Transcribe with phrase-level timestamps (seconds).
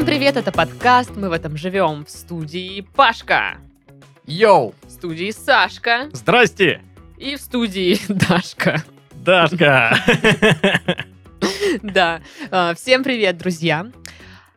[0.00, 3.58] Всем привет, это подкаст «Мы в этом живем» в студии Пашка,
[4.24, 4.74] Йоу!
[4.86, 6.80] в студии Сашка Здрасте,
[7.18, 8.82] и в студии Дашка.
[9.12, 9.94] Дашка.
[11.82, 13.88] Да, а, всем привет, друзья.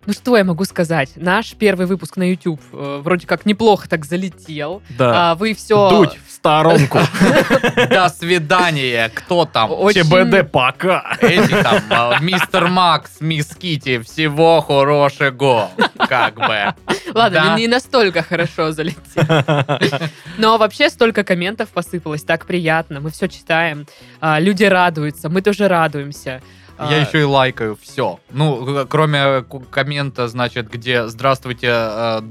[0.05, 1.11] Ну что я могу сказать?
[1.15, 4.81] Наш первый выпуск на YouTube э, вроде как неплохо так залетел.
[4.97, 5.31] Да.
[5.31, 5.89] А вы все...
[5.89, 6.99] Дуть в сторонку.
[7.89, 9.09] До свидания!
[9.13, 9.71] Кто там?
[9.71, 11.17] Очень- ЧБД пока.
[11.21, 16.73] Эти там, а, мистер Макс, мисс Кити, всего хорошего, как бы.
[17.13, 18.99] Ладно, не настолько хорошо залетел.
[20.37, 22.99] Но вообще столько комментов посыпалось, так приятно.
[22.99, 23.87] Мы все читаем.
[24.19, 26.41] А, Люди радуются, мы тоже радуемся.
[26.87, 28.19] А, Я еще и лайкаю все.
[28.31, 32.21] Ну, э, кроме ку- коммента, значит, где «Здравствуйте, э,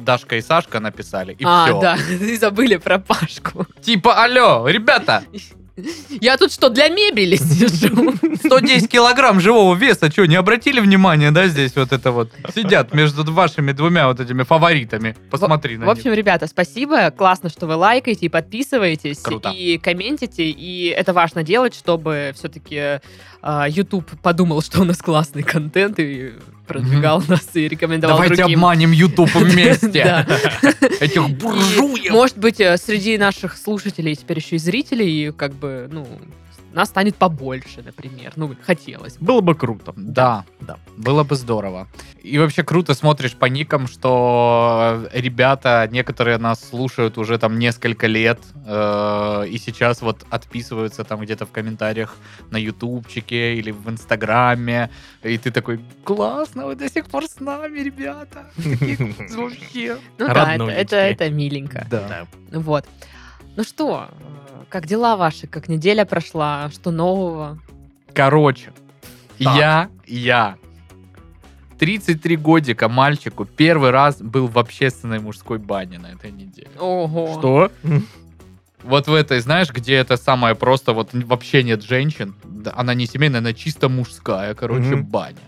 [0.00, 1.80] Дашка и Сашка» написали, и А, все.
[1.80, 3.66] да, и забыли про Пашку.
[3.80, 5.24] Типа, алло, ребята,
[6.20, 8.12] Я тут что, для мебели сижу?
[8.44, 12.30] 110 килограмм живого веса, что, не обратили внимания, да, здесь вот это вот?
[12.54, 15.16] Сидят между вашими двумя вот этими фаворитами.
[15.30, 17.10] Посмотри на В общем, ребята, спасибо.
[17.10, 19.48] Классно, что вы лайкаете и подписываетесь, Круто.
[19.48, 20.44] и комментите.
[20.50, 23.00] И это важно делать, чтобы все-таки
[23.44, 26.32] YouTube подумал, что у нас классный контент и
[26.66, 28.58] продвигал нас и рекомендовал Давайте другим.
[28.58, 30.26] обманем YouTube вместе.
[31.00, 32.12] Этих буржуев.
[32.12, 36.06] Может быть, э, среди наших слушателей теперь еще и зрителей, как бы, ну,
[36.72, 38.32] нас станет побольше, например.
[38.36, 39.26] Ну, хотелось бы.
[39.26, 39.92] Было бы круто.
[39.96, 41.88] Да, да, было бы здорово.
[42.22, 48.38] И вообще круто смотришь по никам, что ребята, некоторые нас слушают уже там несколько лет,
[48.66, 52.16] э, и сейчас вот отписываются там где-то в комментариях
[52.50, 54.90] на ютубчике или в инстаграме,
[55.22, 58.50] и ты такой, классно, вы до сих пор с нами, ребята.
[58.56, 59.96] Вообще.
[60.18, 61.86] Ну да, это миленько.
[61.90, 62.26] Да.
[62.52, 62.86] Вот.
[63.56, 65.46] Ну что, э, как дела ваши?
[65.46, 66.70] Как неделя прошла?
[66.70, 67.58] Что нового?
[68.14, 68.72] Короче,
[69.38, 69.56] Так.
[69.56, 70.56] я, я,
[71.78, 76.70] 33 годика мальчику первый раз был в общественной мужской бане на этой неделе.
[76.78, 77.36] Ого.
[77.38, 77.70] Что?
[78.82, 82.34] Вот в этой, знаешь, где это самое просто, вот вообще нет женщин,
[82.74, 85.38] она не семейная, она чисто мужская, короче, баня.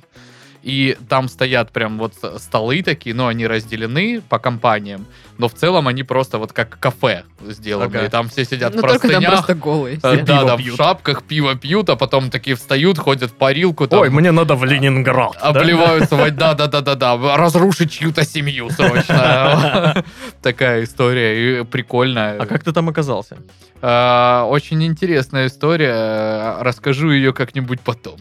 [0.65, 5.05] И там стоят прям вот столы такие, но они разделены по компаниям,
[5.37, 7.95] но в целом они просто вот как кафе сделаны.
[7.99, 8.07] Ага.
[8.07, 9.97] И там все сидят Ну в только там простынях, просто голые.
[9.97, 10.23] э, все.
[10.23, 10.77] да, пиво да, в пьют.
[10.77, 14.65] шапках пиво пьют, а потом такие встают, ходят в парилку, там, Ой, мне надо в
[14.65, 15.37] Ленинград.
[15.43, 15.49] да?
[15.51, 20.03] обливаются, водой, да, да, да, да, да, разрушить чью-то семью срочно.
[20.43, 22.39] Такая история, и прикольная.
[22.41, 23.37] А как ты там оказался?
[23.83, 26.57] А, Очень интересная история.
[26.63, 28.17] Расскажу ее как-нибудь потом.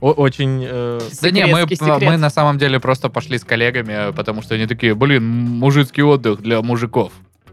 [0.00, 0.64] О- Очень...
[0.66, 2.02] э, Да не, мы, секрет.
[2.02, 6.40] мы на самом деле просто пошли с коллегами, потому что они такие, блин, мужицкий отдых
[6.40, 7.12] для мужиков.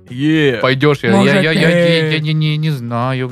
[0.10, 0.60] Е.
[0.62, 2.14] Пойдешь, я, я, я, я, я, Мужики.
[2.16, 3.30] я не, не, не знаю.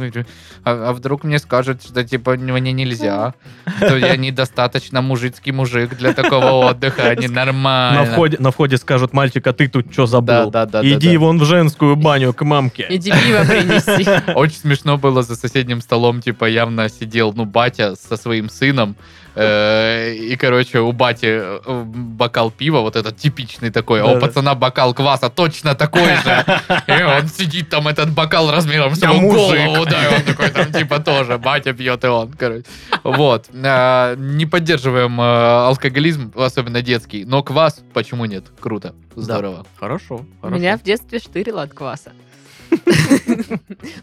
[0.64, 3.36] А, а вдруг мне скажут, что типа мне нельзя,
[3.78, 8.06] что я недостаточно мужицкий мужик для такого отдыха, а не На нормально.
[8.06, 10.50] входе, на входе скажут, мальчик, а ты тут что забыл?
[10.50, 11.20] Да, да, да, Иди да, да.
[11.20, 12.88] вон в женскую баню к мамке.
[12.90, 14.34] Иди пиво принеси.
[14.34, 19.25] Очень смешно было за соседним столом, типа, явно сидел, ну, батя со своим сыном, э,
[19.38, 24.94] и, короче, у бати э, бокал пива, вот этот типичный такой, а у пацана бокал
[24.94, 26.46] кваса точно такой же.
[26.88, 30.72] И он сидит там, этот бокал размером с его голову, да, и он такой там,
[30.72, 32.64] типа, тоже, батя пьет, и он, короче.
[33.04, 33.48] Вот.
[33.54, 35.24] Э, Не поддерживаем э,
[35.68, 38.46] алкоголизм, особенно детский, но квас, почему нет?
[38.60, 39.66] Круто, здорово.
[39.78, 40.58] Хорошо, У хорошо.
[40.58, 42.12] Меня в детстве штырило от кваса.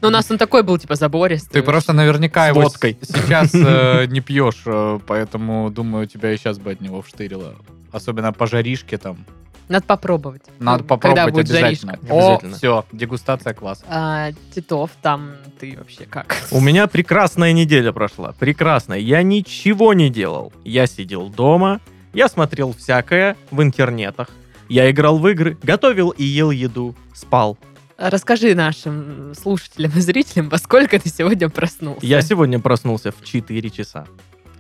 [0.01, 1.61] Но у нас он такой был, типа, забористый.
[1.61, 6.73] Ты просто наверняка его сейчас э, не пьешь, э, поэтому, думаю, тебя и сейчас бы
[6.73, 7.55] от него вштырило.
[7.93, 9.25] Особенно по жаришке там.
[9.69, 10.43] Надо попробовать.
[10.59, 11.93] Надо попробовать Когда будет обязательно.
[11.93, 12.13] жаришка.
[12.13, 12.57] О, Обязательно.
[12.57, 13.83] все, дегустация класс.
[13.89, 16.37] А, Титов, там ты вообще как?
[16.51, 18.33] У меня прекрасная неделя прошла.
[18.39, 18.99] Прекрасная.
[18.99, 20.53] Я ничего не делал.
[20.65, 21.81] Я сидел дома,
[22.13, 24.29] я смотрел всякое в интернетах.
[24.69, 27.57] Я играл в игры, готовил и ел еду, спал.
[28.03, 32.05] Расскажи нашим слушателям и зрителям, во сколько ты сегодня проснулся?
[32.05, 34.07] Я сегодня проснулся в 4 часа.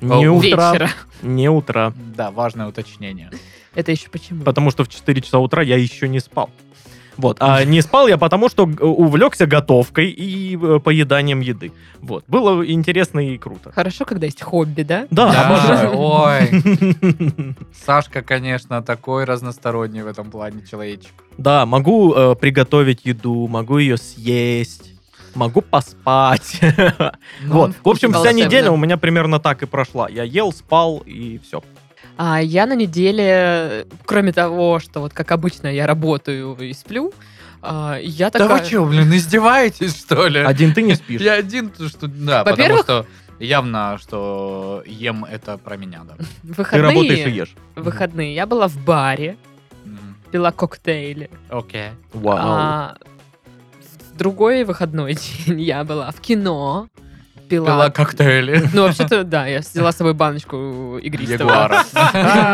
[0.01, 0.91] Не О, утра, Вечера.
[1.23, 1.93] не утра.
[2.15, 3.33] Да, важное уточнение.
[3.75, 4.45] Это еще почему?
[4.45, 6.51] Потому что в 4 часа утра я еще не спал.
[7.17, 7.37] Вот.
[7.41, 11.73] А не спал я потому, что г- увлекся готовкой и э, поеданием еды.
[12.01, 12.25] Вот.
[12.27, 13.71] Было интересно и круто.
[13.73, 15.07] Хорошо, когда есть хобби, да?
[15.11, 15.93] Да, Да, обожаю.
[15.95, 17.55] ой,
[17.85, 21.13] Сашка, конечно, такой разносторонний в этом плане человечек.
[21.39, 24.93] Да, могу э, приготовить еду, могу ее съесть,
[25.35, 26.61] могу поспать.
[27.43, 27.73] Ну, Вот.
[27.83, 30.09] В общем, вся неделя у меня примерно так и прошла.
[30.09, 31.63] Я ел, спал и все.
[32.17, 37.13] А я на неделе, кроме того, что вот как обычно я работаю и сплю,
[37.63, 38.61] а, я Да такая...
[38.61, 40.41] вы что, блин, издеваетесь, что ли?
[40.41, 41.21] Один ты не спишь.
[41.21, 43.07] Я один, то, что, да, потому Во-первых, что
[43.43, 46.15] Явно, что ем это про меня, да.
[46.15, 47.55] Ты работаешь и Выходные, ешь.
[47.75, 48.35] выходные.
[48.37, 49.37] Я была в баре,
[50.31, 51.29] пила коктейли.
[51.49, 51.89] Окей.
[52.13, 52.39] Вау.
[52.41, 52.97] А
[54.13, 55.15] в другой выходной
[55.47, 56.89] день я была в кино,
[57.53, 57.67] пила...
[57.67, 58.69] Пила коктейли.
[58.73, 61.51] Ну, вообще-то, да, я взяла с собой баночку игристого.
[61.51, 61.85] Ягуара.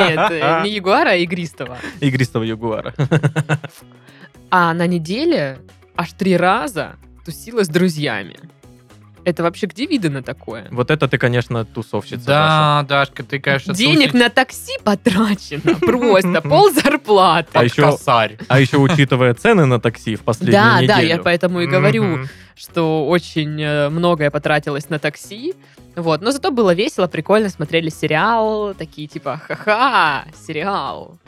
[0.08, 1.78] Нет, э, не ягуара, а игристого.
[2.00, 2.94] Игристого ягуара.
[4.50, 5.58] А на неделе
[5.96, 8.36] аж три раза тусила с друзьями.
[9.28, 10.66] Это вообще где видно такое?
[10.70, 12.24] Вот это ты, конечно, тусовщица.
[12.24, 12.26] Даша.
[12.26, 17.50] Да, Дашка, ты, конечно, Денег на такси потрачено просто пол зарплаты.
[17.52, 17.98] А еще-.
[18.48, 20.88] А еще учитывая цены на такси в последнюю Да, неделю.
[20.88, 22.26] да, я поэтому и говорю,
[22.56, 25.54] что очень э, многое потратилось на такси.
[25.94, 31.18] Вот, но зато было весело, прикольно, смотрели сериал, такие типа, ха-ха, сериал.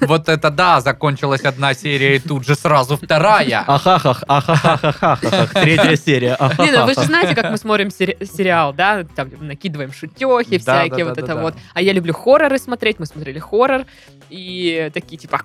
[0.00, 3.64] Вот это да, закончилась одна серия, и тут же сразу вторая.
[3.66, 5.52] Ахахах, ахахахахахах.
[5.54, 6.36] Третья серия.
[6.58, 9.04] Не, ну вы же знаете, как мы смотрим сери- сериал, да?
[9.04, 11.54] Там накидываем шутехи всякие, вот это вот.
[11.74, 13.86] А я люблю хорроры смотреть, мы смотрели хоррор,
[14.30, 15.40] и такие типа...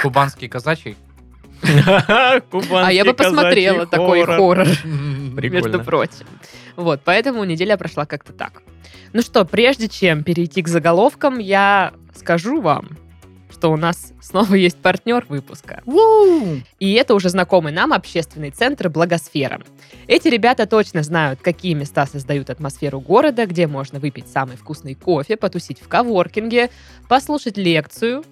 [0.00, 0.96] Кубанский казачий.
[1.62, 4.66] А я бы посмотрела такой хоррор.
[5.34, 6.26] между прочим.
[6.76, 8.62] Вот, поэтому неделя прошла как-то так.
[9.12, 12.98] Ну что, прежде чем перейти к заголовкам, я скажу вам,
[13.64, 15.82] что у нас снова есть партнер выпуска.
[16.80, 19.62] И это уже знакомый нам общественный центр «Благосфера».
[20.06, 25.36] Эти ребята точно знают, какие места создают атмосферу города, где можно выпить самый вкусный кофе,
[25.36, 26.70] потусить в коворкинге,
[27.08, 28.24] послушать лекцию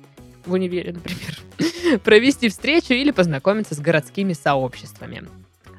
[0.45, 1.39] в универе, например,
[2.05, 5.25] провести встречу или познакомиться с городскими сообществами.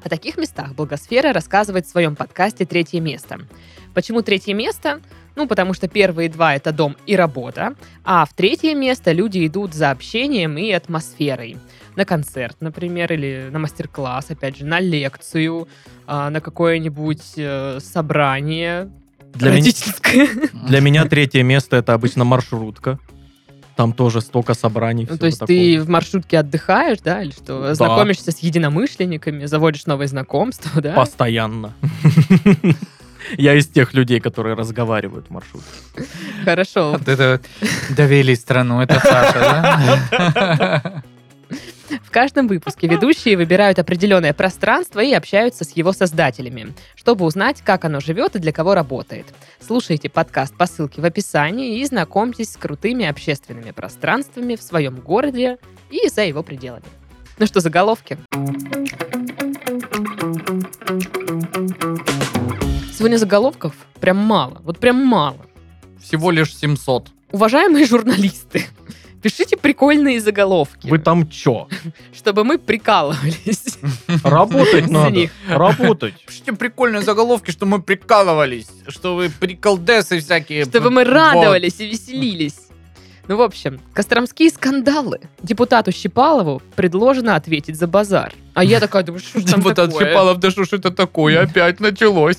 [0.02, 3.40] О таких местах Благосфера рассказывает в своем подкасте «Третье место».
[3.94, 5.00] Почему третье место?
[5.36, 7.74] Ну, потому что первые два— это дом и работа,
[8.04, 11.56] а в третье место люди идут за общением и атмосферой.
[11.96, 15.68] На концерт, например, или на мастер-класс, опять же, на лекцию,
[16.06, 18.90] а, на какое-нибудь э, собрание
[19.34, 20.28] Для меня, родительское.
[20.52, 22.98] для меня третье место это обычно маршрутка.
[23.76, 25.06] Там тоже столько собраний.
[25.10, 25.56] Ну, то есть такого.
[25.56, 27.60] ты в маршрутке отдыхаешь, да, или что?
[27.60, 27.74] Да.
[27.74, 30.92] Знакомишься с единомышленниками, заводишь новые знакомства, да?
[30.94, 31.74] Постоянно.
[33.36, 35.68] Я из тех людей, которые разговаривают в маршрутке.
[36.44, 36.92] Хорошо.
[36.92, 37.40] Вот это
[37.96, 41.02] довели страну, это Саша, да?
[42.02, 47.84] В каждом выпуске ведущие выбирают определенное пространство и общаются с его создателями, чтобы узнать, как
[47.84, 49.26] оно живет и для кого работает.
[49.60, 55.58] Слушайте подкаст по ссылке в описании и знакомьтесь с крутыми общественными пространствами в своем городе
[55.90, 56.84] и за его пределами.
[57.38, 58.18] Ну что, заголовки?
[62.96, 64.60] Сегодня заголовков прям мало.
[64.62, 65.44] Вот прям мало.
[66.02, 67.10] Всего лишь 700.
[67.32, 68.64] Уважаемые журналисты,
[69.24, 71.66] пишите прикольные заголовки, Вы там чё?
[72.14, 73.78] чтобы мы прикалывались.
[74.22, 75.10] Работать надо.
[75.10, 75.30] них.
[75.48, 76.14] Работать.
[76.26, 80.64] Пишите прикольные заголовки, что мы прикалывались, что вы приколдесы всякие.
[80.66, 82.63] Чтобы мы радовались и веселились.
[83.26, 85.20] Ну, в общем, костромские скандалы.
[85.42, 88.34] Депутату Щипалову предложено ответить за базар.
[88.52, 90.08] А я такая думаю, что ж там Депутат такое?
[90.08, 91.42] Щипалов, да что ж это такое?
[91.42, 92.38] Опять началось.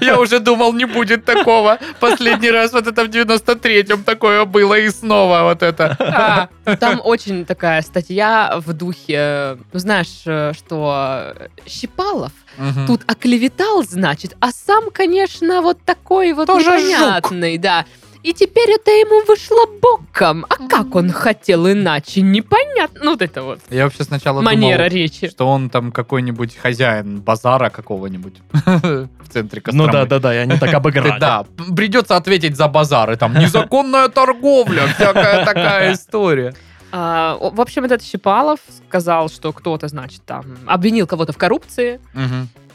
[0.00, 1.78] Я уже думал, не будет такого.
[1.98, 5.96] Последний раз вот это в 93-м такое было, и снова вот это.
[5.98, 6.76] А.
[6.76, 11.34] Там очень такая статья в духе, ну, знаешь, э, что
[11.66, 12.86] Щипалов Мгм.
[12.86, 17.84] тут оклеветал, значит, а сам, конечно, вот такой вот Тоже непонятный, да.
[18.22, 20.44] И теперь это ему вышло боком.
[20.48, 23.00] А как он хотел иначе, непонятно.
[23.02, 25.28] Ну, вот это вот Я вообще сначала манера думал, речи.
[25.28, 29.86] что он там какой-нибудь хозяин базара какого-нибудь в центре Костромы.
[29.86, 31.18] Ну да, да, да, и они так обыграли.
[31.18, 33.16] Да, придется ответить за базары.
[33.16, 36.54] Там незаконная торговля, всякая такая история.
[36.92, 38.58] А, в общем, этот Щипалов
[38.88, 42.00] сказал, что кто-то, значит, там обвинил кого-то в коррупции.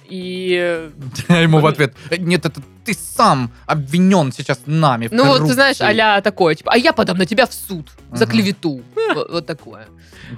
[0.07, 0.89] И,
[1.29, 5.53] Я ему в ответ, нет, это ты сам обвинен сейчас нами в ну, вот ты
[5.53, 6.01] знаешь, коррупции».
[6.01, 8.81] а такое, типа, а я подам на тебя в суд за клевету.
[9.15, 9.87] Вот, вот такое.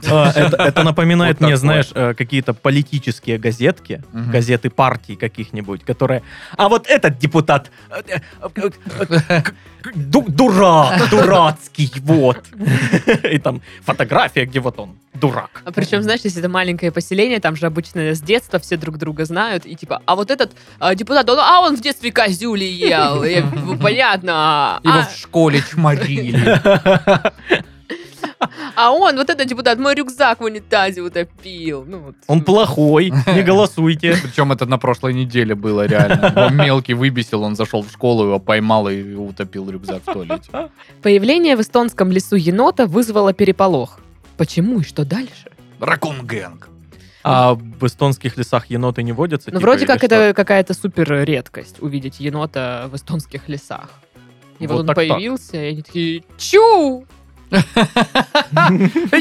[0.09, 1.57] А, Это, это напоминает Вот мне, такое.
[1.57, 6.21] знаешь, э, какие-то политические газетки, газеты партий каких-нибудь, которые...
[6.57, 9.41] А вот этот депутат э, э,
[9.95, 12.43] ду- дурак, дурацкий, вот.
[13.31, 15.61] И там фотография, где вот он, дурак.
[15.65, 19.25] А причем, знаешь, если это маленькое поселение, там же обычно с детства все друг друга
[19.25, 19.65] знают.
[19.65, 23.23] И типа, а вот этот а, депутат, он, а он в детстве козюли ел.
[23.81, 24.79] Понятно.
[24.83, 26.59] Его А, в школе чморили.
[28.75, 31.83] а он, вот этот депутат, мой рюкзак в унитазе утопил.
[31.87, 32.15] Ну, вот.
[32.27, 34.15] Он плохой, не голосуйте.
[34.21, 36.33] Причем это на прошлой неделе было реально.
[36.35, 40.69] Его мелкий выбесил, он зашел в школу, его поймал и утопил рюкзак в туалете.
[41.01, 43.99] Появление в эстонском лесу енота вызвало переполох.
[44.37, 45.49] Почему и что дальше?
[45.79, 46.69] Ракун Гэнг.
[47.29, 49.49] А в эстонских лесах еноты не водятся?
[49.51, 50.05] Ну, типа, вроде как что?
[50.05, 53.89] это какая-то супер редкость увидеть енота в эстонских лесах.
[54.59, 55.09] И вот, Вот он так-так.
[55.09, 57.05] появился, и они такие, чу!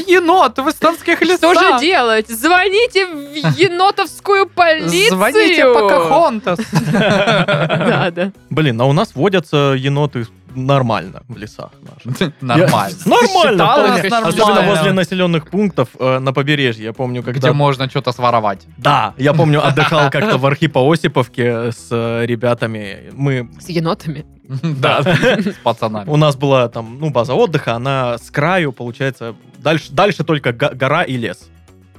[0.07, 2.27] Енот в эстонских Что же делать?
[2.27, 5.09] Звоните в енотовскую полицию!
[5.15, 6.59] Звоните Покахонтас.
[6.91, 8.31] Да, да.
[8.49, 12.33] Блин, а у нас водятся еноты нормально в лесах наших.
[12.41, 12.97] Нормально.
[13.05, 16.85] Нормально, Особенно возле населенных пунктов э, на побережье.
[16.85, 17.53] Я помню, Где когда...
[17.53, 18.67] можно что-то своровать.
[18.77, 23.11] Да, я помню, отдыхал как-то в Архипо-Осиповке с э, ребятами.
[23.13, 23.49] Мы...
[23.59, 24.25] С енотами.
[24.63, 26.09] Да, с пацанами.
[26.09, 30.71] У нас была там, ну, база отдыха, она с краю, получается, дальше, дальше только го-
[30.73, 31.49] гора и лес.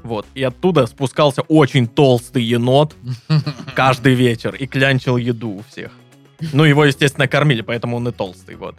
[0.02, 0.26] Вот.
[0.34, 2.94] И оттуда спускался очень толстый енот
[3.74, 5.90] каждый вечер и клянчил еду у всех.
[6.52, 8.76] Ну, его, естественно, кормили, поэтому он и толстый, вот.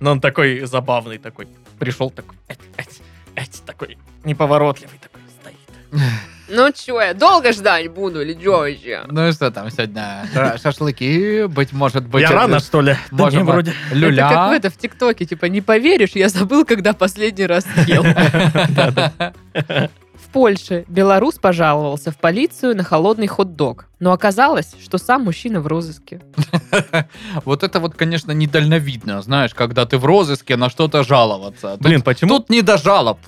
[0.00, 1.48] Но он такой забавный такой.
[1.78, 3.00] Пришел такой, эть, эть,
[3.34, 6.02] эть, такой неповоротливый такой стоит.
[6.52, 9.04] Ну чё, я долго ждать буду или чё еще?
[9.06, 10.26] Ну и что там сегодня?
[10.34, 12.22] Ша- Шашлыки, быть может быть...
[12.22, 12.96] Я рано, что ли?
[13.12, 13.70] Может вроде.
[13.70, 14.50] Это как в Люля.
[14.56, 18.04] это в ТикТоке, типа, не поверишь, я забыл, когда последний раз ел.
[20.32, 23.86] Польше белорус пожаловался в полицию на холодный хот-дог.
[23.98, 26.22] Но оказалось, что сам мужчина в розыске.
[27.44, 31.76] Вот это вот, конечно, недальновидно, знаешь, когда ты в розыске на что-то жаловаться.
[31.80, 33.18] Блин, почему, Тут не до жалоб.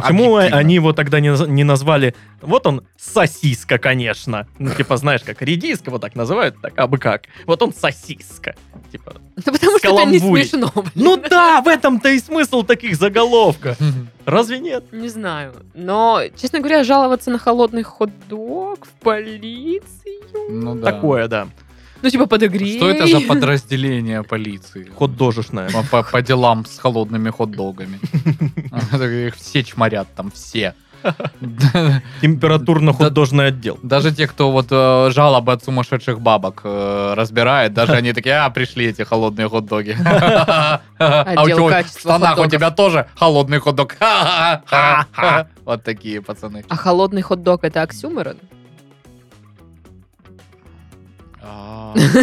[0.00, 0.58] Почему объективно.
[0.58, 2.14] они его тогда не, не назвали...
[2.42, 4.46] Вот он сосиска, конечно.
[4.58, 7.22] Ну, типа, знаешь, как редиска вот так называют, так, а бы как.
[7.46, 8.54] Вот он сосиска.
[8.92, 10.70] Типа, Ну, потому что это не смешно.
[10.74, 10.90] блин.
[10.94, 13.76] ну да, в этом-то и смысл таких заголовков.
[14.24, 14.84] Разве нет?
[14.92, 15.54] Не знаю.
[15.74, 20.22] Но, честно говоря, жаловаться на холодный хот-дог в полицию?
[20.50, 20.92] Ну да.
[20.92, 21.48] Такое, да.
[22.02, 22.76] Ну, типа, подогрей.
[22.76, 24.90] Что это за подразделение полиции?
[24.96, 25.70] Хот-дожишное.
[25.70, 27.98] По, по- по делам с холодными хот-догами.
[29.28, 30.74] Их все чморят там, все.
[32.20, 33.78] Температурно-хот-дожный отдел.
[33.82, 38.50] Даже те, кто вот э, жалобы от сумасшедших бабок э, разбирает, даже они такие, а,
[38.50, 39.96] пришли эти холодные хот-доги.
[40.98, 43.96] А у Отдел чего в качества штанах у тебя тоже холодный хот-дог.
[45.64, 46.64] Вот такие пацаны.
[46.68, 48.36] А холодный хот-дог это оксюморон?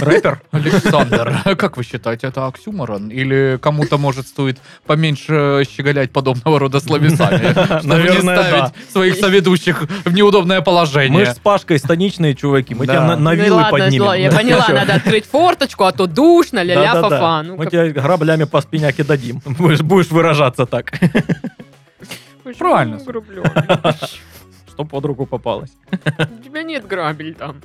[0.02, 0.42] Рэпер?
[0.52, 3.10] Александр, как вы считаете, это оксюморон?
[3.10, 7.54] Или кому-то, может, стоит поменьше щеголять подобного рода словесами?
[7.80, 11.26] Чтобы не ставить своих соведущих в неудобное Мы положение.
[11.26, 14.14] ж с Пашкой станичные чуваки, мы тебя на, Ну вилы поднимем.
[14.14, 17.44] я поняла, надо открыть форточку, а то душно, ля-ля, фа-фа.
[17.44, 19.42] Ну, Мы тебе граблями по спиняке дадим.
[19.46, 20.92] Будешь, будешь выражаться так.
[22.58, 23.00] Правильно.
[24.68, 25.72] Что под руку попалось.
[25.92, 27.62] У тебя нет грабель там.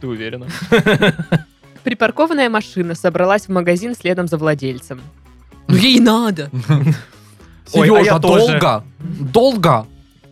[0.00, 0.46] Ты уверена?
[1.84, 5.00] Припаркованная машина собралась в магазин следом за владельцем.
[5.68, 6.50] Ну ей надо.
[7.72, 8.46] Ой, а я Сережа, тоже.
[8.46, 8.84] долго?
[8.98, 9.86] Долго?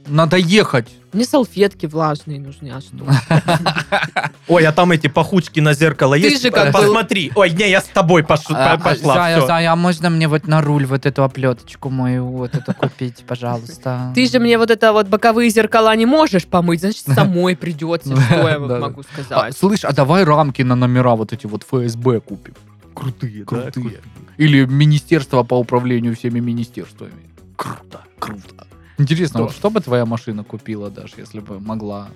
[0.07, 0.89] Надо ехать.
[1.19, 2.95] Мне салфетки влажные нужны, а что?
[4.47, 6.43] Ой, а там эти пахучки на зеркало Ты есть?
[6.43, 7.33] же как был- Посмотри.
[7.35, 9.15] Ой, не, я с тобой пош- А, по- пошла.
[9.15, 9.47] Зая, всё.
[9.49, 14.13] Зая, а можно мне вот на руль вот эту оплеточку мою вот эту купить, пожалуйста?
[14.15, 18.15] Ты же мне вот это вот боковые зеркала не можешь помыть, значит, самой придется.
[18.17, 19.57] Что я могу А, сказать?
[19.59, 22.55] слышь, а давай рамки на номера вот эти вот ФСБ купим.
[22.95, 23.99] Крутые, да, Крутые.
[24.37, 27.11] Или Министерство по управлению всеми министерствами.
[27.57, 28.68] Круто, круто.
[28.99, 29.45] Интересно, Что?
[29.45, 32.09] вот что бы твоя машина купила, даже если бы могла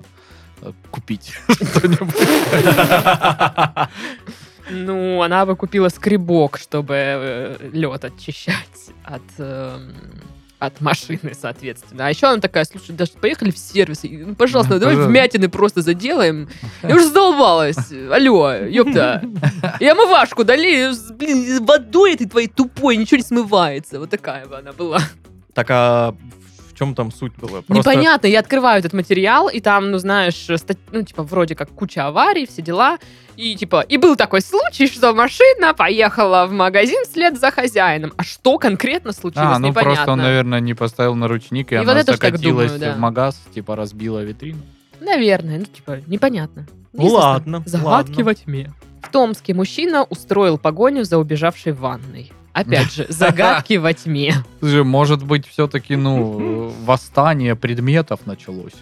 [0.61, 2.15] э, купить что-нибудь?
[4.71, 8.57] Ну, она бы купила скребок, чтобы лед очищать
[9.05, 9.93] от, эм,
[10.61, 12.07] от машины, соответственно.
[12.07, 14.01] А еще она такая, слушай, даже поехали в сервис.
[14.05, 15.11] Ну, пожалуйста, давай пожалуйста.
[15.11, 16.49] вмятины просто заделаем.
[16.83, 17.77] Я уже задолбалась.
[18.11, 19.23] Алло, ёпта.
[19.81, 23.99] И омывашку дали, с, блин, водой этой твоей тупой, ничего не смывается.
[23.99, 25.01] Вот такая бы она была.
[25.55, 26.15] Так, а
[26.75, 27.63] в чем там суть была?
[27.63, 31.71] Просто- Непонятно, я открываю этот материал, и там, ну, знаешь, стать- ну, типа, вроде как
[31.71, 32.99] куча аварий, все дела.
[33.37, 38.13] И, типа, и был такой случай, что машина поехала в магазин вслед за хозяином.
[38.17, 39.95] А что конкретно случилось, А, ну непонятно.
[39.95, 42.95] просто он, наверное, не поставил на ручник, и, И она вот закатилась думаю, да.
[42.95, 44.61] в магаз, типа разбила витрину.
[45.01, 46.67] Наверное, ну, типа, непонятно.
[46.93, 48.25] Ну, ладно, Загадки ладно.
[48.25, 48.73] во тьме.
[49.03, 52.31] В Томске мужчина устроил погоню за убежавшей ванной.
[52.53, 54.35] Опять же, загадки во тьме.
[54.61, 58.75] Слушай, может быть, все-таки, ну, восстание предметов началось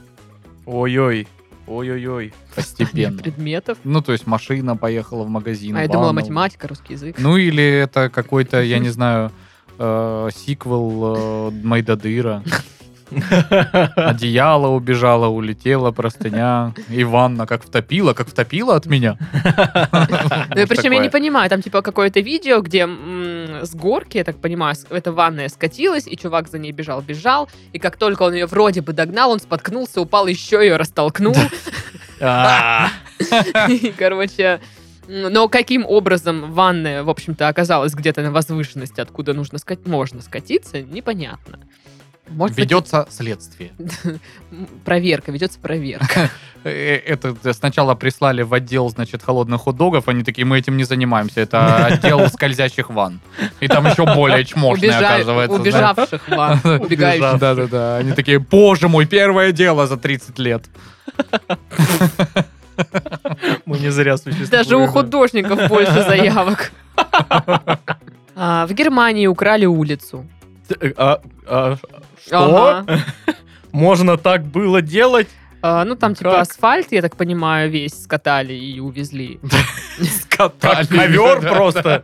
[0.67, 1.29] Ой-ой,
[1.67, 2.33] ой-ой-ой.
[2.55, 3.19] постепенно.
[3.23, 3.79] Предметов.
[3.85, 5.77] Ну, то есть машина поехала в магазин.
[5.77, 7.17] А я думала, математика, русский язык.
[7.19, 9.31] Ну, или это какой-то, я не знаю,
[9.79, 12.43] э, сиквел э, Майдадыра.
[13.97, 16.73] Одеяло убежало, улетела простыня.
[16.89, 19.17] И ванна как втопила, как втопила от меня.
[19.43, 22.87] Ну, причем я не понимаю, там типа какое-то видео, где
[23.65, 27.79] с горки, я так понимаю, эта ванная скатилась, и чувак за ней бежал, бежал, и
[27.79, 31.35] как только он ее вроде бы догнал, он споткнулся, упал, еще ее растолкнул.
[32.23, 32.91] А,
[33.97, 34.61] короче,
[35.09, 40.83] но каким образом ванная, в общем-то, оказалась где-то на возвышенности, откуда нужно ска- можно скатиться,
[40.83, 41.61] непонятно.
[42.31, 43.71] Может быть, Ведется следствие.
[44.53, 46.31] м, проверка, ведется проверка.
[46.63, 50.09] Э, Это сначала прислали в отдел, значит, холодных хот-догов.
[50.09, 51.41] Они такие, мы этим не занимаемся.
[51.41, 53.19] Это отдел скользящих ванн.
[53.61, 55.57] И там еще более чмошные, оказывается.
[55.59, 57.39] Убежавших ван, убегающих.
[57.39, 57.97] Да-да-да.
[57.97, 60.65] Они такие, боже мой, первое дело за 30 лет.
[63.67, 64.51] Мы не зря существуем.
[64.51, 66.73] Даже у художников больше заявок.
[68.37, 70.27] А, В Германии украли улицу.
[70.97, 71.77] А, а,
[72.27, 72.69] Что?
[72.79, 72.99] Ага.
[73.73, 75.29] Можно так было делать?
[75.63, 76.41] А, Ну, там типа Как?
[76.43, 79.39] асфальт, я так понимаю, весь скатали и увезли.
[80.31, 80.55] Как
[80.89, 82.03] ковер просто.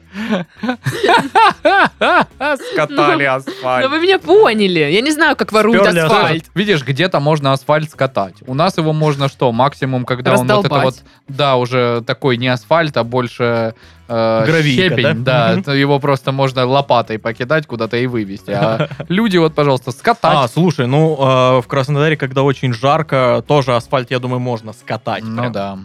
[2.73, 3.91] Скатали Ну асфальт.
[3.91, 4.81] вы меня поняли.
[4.81, 6.45] Я не знаю, как воруют асфальт.
[6.55, 8.35] Видишь, где-то можно асфальт скатать.
[8.47, 9.51] У нас его можно что?
[9.53, 10.97] Максимум, когда он вот это вот,
[11.29, 13.75] да, уже такой не асфальт, а больше
[14.09, 15.55] э, Гравийка, щебень, да?
[15.57, 18.51] да, то его просто можно лопатой покидать куда-то и вывести.
[18.51, 20.51] А люди вот, пожалуйста, А, скатать.
[20.53, 25.25] слушай, ну, э, в Краснодаре, когда очень жарко, тоже асфальт, я думаю, можно скатать.
[25.25, 25.53] Ну прям.
[25.53, 25.79] да.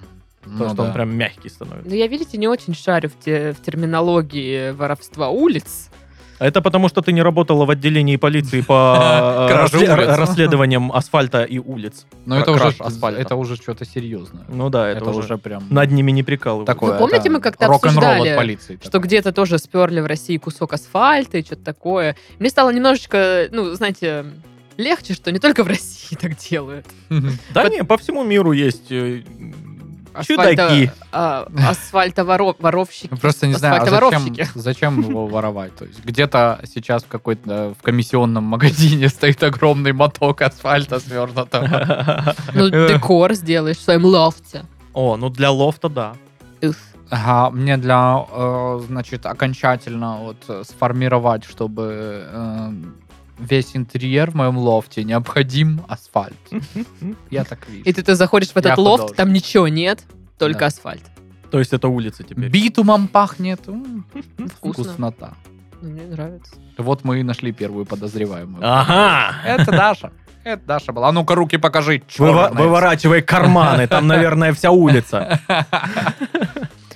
[0.44, 0.94] Потому Ну что он да.
[0.94, 1.88] прям мягкий становится.
[1.90, 5.90] Ну, я, видите, не очень шарю в, те- в терминологии воровства улиц.
[6.42, 12.08] Это потому, что ты не работала в отделении полиции по э, расследованиям асфальта и улиц.
[12.26, 12.74] Но это уже,
[13.16, 14.46] это уже что-то серьезное.
[14.50, 16.66] Ну да, это, уже, прям над ними не прикалывают.
[16.66, 16.94] такое.
[16.94, 18.80] Вы помните, мы как-то обсуждали, от полиции.
[18.84, 22.16] Что где-то тоже сперли в России кусок асфальта и что-то такое.
[22.40, 24.26] Мне стало немножечко, ну, знаете,
[24.78, 26.88] легче, что не только в России так делают.
[27.54, 28.92] Да не, по всему миру есть
[30.14, 30.92] Асфальта- чудаки.
[31.12, 33.16] а, Асфальтоворовщики.
[33.16, 35.76] Просто не знаю, а зачем, зачем его воровать?
[35.76, 42.36] То есть где-то сейчас в какой-то в комиссионном магазине стоит огромный моток асфальта свернутого.
[42.54, 44.66] Ну, декор сделаешь в своем лофте.
[44.94, 46.14] О, ну для лофта да.
[47.10, 52.70] Ага, мне для, э, значит, окончательно вот сформировать, чтобы э,
[53.42, 56.38] весь интерьер в моем лофте необходим асфальт.
[57.30, 57.84] Я так вижу.
[57.84, 59.18] И ты, ты заходишь в этот Я лофт, художник.
[59.18, 60.04] там ничего нет,
[60.38, 60.66] только Да.
[60.68, 61.04] асфальт.
[61.52, 62.48] То есть это улица теперь.
[62.50, 63.68] Битумом пахнет.
[63.68, 64.06] М,
[64.56, 64.84] Вкусно.
[64.84, 65.34] Вкуснота.
[65.82, 66.54] Ну, Мне нравится.
[66.78, 68.62] Вот мы и нашли первую подозреваемую.
[68.66, 69.36] Ага.
[69.46, 70.12] Это Даша.
[70.44, 71.10] Это Даша была.
[71.10, 71.98] А ну-ка, руки покажи.
[71.98, 72.52] Выва- чёрная.
[72.52, 75.40] выворачивай карманы, там, наверное, вся улица.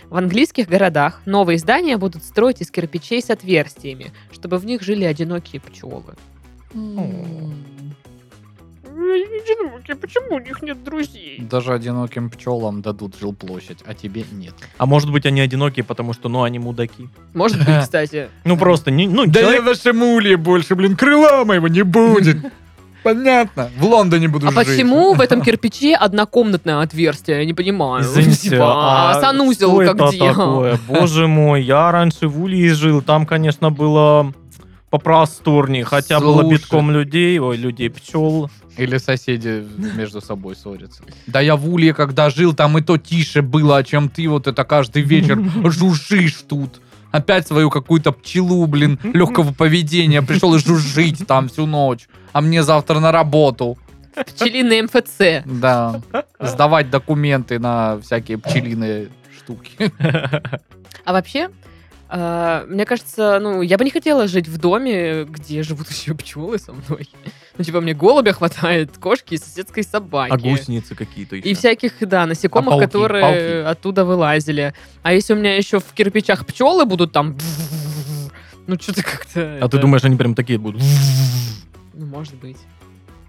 [0.10, 5.04] В английских городах новые здания будут строить из кирпичей с отверстиями, чтобы в них жили
[5.04, 6.14] одинокие пчелы.
[8.86, 11.40] Одинокие, почему у них нет друзей?
[11.50, 14.54] Даже одиноким пчелам дадут жилплощадь, а тебе нет.
[14.78, 17.10] А может быть, они одинокие, потому что, ну, они мудаки.
[17.34, 18.30] Может быть, кстати.
[18.46, 22.38] Ну, просто, не, ну, Да человек- я вашем улье больше, блин, крыла моего не будет.
[23.04, 23.70] Понятно.
[23.78, 24.66] В Лондоне буду А жить.
[24.66, 27.38] почему в этом кирпиче однокомнатное отверстие?
[27.40, 28.02] Я не понимаю.
[28.04, 30.30] Извините, Типа, а санузел что как это где?
[30.30, 30.80] такое?
[30.88, 34.34] Боже мой, я раньше в Улье жил, там, конечно, было
[34.98, 36.58] попросторнее, хотя было Слушай.
[36.58, 38.50] битком людей, ой, людей пчел.
[38.78, 41.04] Или соседи между собой ссорятся.
[41.28, 44.64] Да я в Улье, когда жил, там и то тише было, чем ты вот это
[44.64, 45.40] каждый вечер
[45.72, 46.82] жужжишь тут.
[47.12, 50.22] Опять свою какую-то пчелу, блин, легкого поведения.
[50.22, 52.08] Пришел и жужжить там всю ночь.
[52.34, 53.78] А мне завтра на работу.
[54.14, 55.46] Пчелиный МФЦ.
[55.46, 56.02] Да.
[56.40, 59.92] Сдавать документы на всякие пчелиные штуки.
[61.06, 61.50] А вообще,
[62.68, 66.74] мне кажется, ну, я бы не хотела жить в доме, где живут еще пчелы со
[66.74, 67.10] мной.
[67.58, 70.32] Ну, типа, мне голубя хватает, кошки и соседской собаки.
[70.32, 71.50] А гусеницы какие-то еще.
[71.50, 72.86] И всяких, да, насекомых, А пауки?
[72.88, 73.70] которые Пауки?
[73.72, 74.74] оттуда вылазили.
[75.04, 77.38] А если у меня еще в кирпичах пчелы будут там...
[78.68, 79.58] Ну, что-то как-то...
[79.62, 80.82] А ты это- думаешь, они прям такие будут?
[81.94, 82.58] Ну, может быть.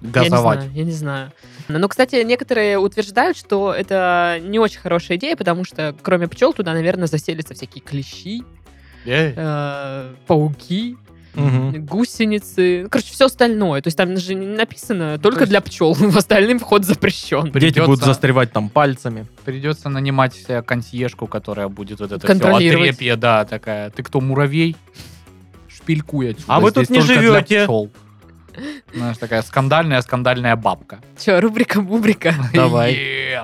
[0.01, 0.61] Газовать.
[0.61, 1.33] Я не знаю, я не знаю.
[1.69, 6.73] Но, кстати, некоторые утверждают, что это не очень хорошая идея, потому что кроме пчел туда,
[6.73, 8.45] наверное, заселятся всякие клещи,
[9.09, 10.97] э, пауки,
[11.35, 11.85] Мгм.
[11.85, 13.83] гусеницы, ну, короче, все остальное.
[13.83, 17.51] То есть там же не написано только есть- для пчел, в остальным вход запрещен.
[17.53, 19.27] Дети будут застревать там пальцами.
[19.45, 22.91] Придется нанимать себе консьержку, которая будет вот это все Контролировать.
[22.91, 23.91] отрепье, да, такая.
[23.91, 24.77] Ты кто, муравей?
[25.69, 26.47] Шпилькуй отсюда.
[26.55, 27.65] А вы тут не живете.
[27.65, 27.91] пчел».
[28.95, 31.01] Знаешь, такая скандальная-скандальная бабка.
[31.23, 32.35] Че, рубрика-бубрика.
[32.55, 32.95] Давай.
[32.95, 33.43] Е.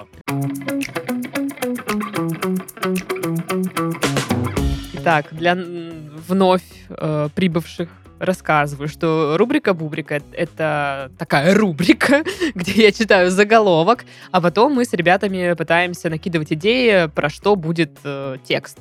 [5.02, 7.88] Итак, для вновь э, прибывших
[8.20, 12.22] рассказываю, что рубрика Бубрика это такая рубрика,
[12.54, 17.98] где я читаю заголовок, а потом мы с ребятами пытаемся накидывать идеи, про что будет
[18.04, 18.78] э, текст.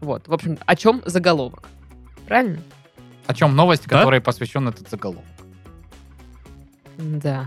[0.00, 1.66] Вот, в общем, о чем заголовок.
[2.26, 2.58] Правильно?
[3.26, 4.00] О чем новость, Да?
[4.00, 5.24] которой посвящен этот заголовок?
[6.98, 7.46] Да.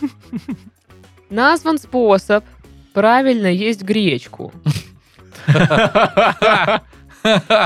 [1.30, 2.44] Назван способ
[2.94, 4.52] правильно есть гречку.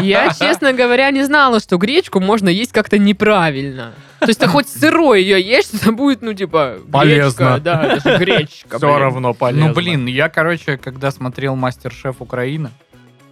[0.02, 3.92] Я, честно говоря, не знала, что гречку можно есть как-то неправильно.
[4.20, 7.44] То есть ты хоть сырой ее ешь, это будет, ну, типа, Полезно.
[7.48, 8.78] гречка, да, это же гречка.
[8.78, 8.98] Все блин.
[8.98, 9.68] равно полезно.
[9.68, 12.70] Ну, блин, я, короче, когда смотрел Мастер-шеф Украины,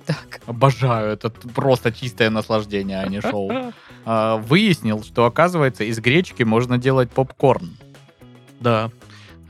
[0.07, 0.40] Так.
[0.47, 3.73] обожаю, это просто чистое наслаждение, а не шоу,
[4.05, 7.77] а, выяснил, что, оказывается, из гречки можно делать попкорн.
[8.59, 8.90] Да.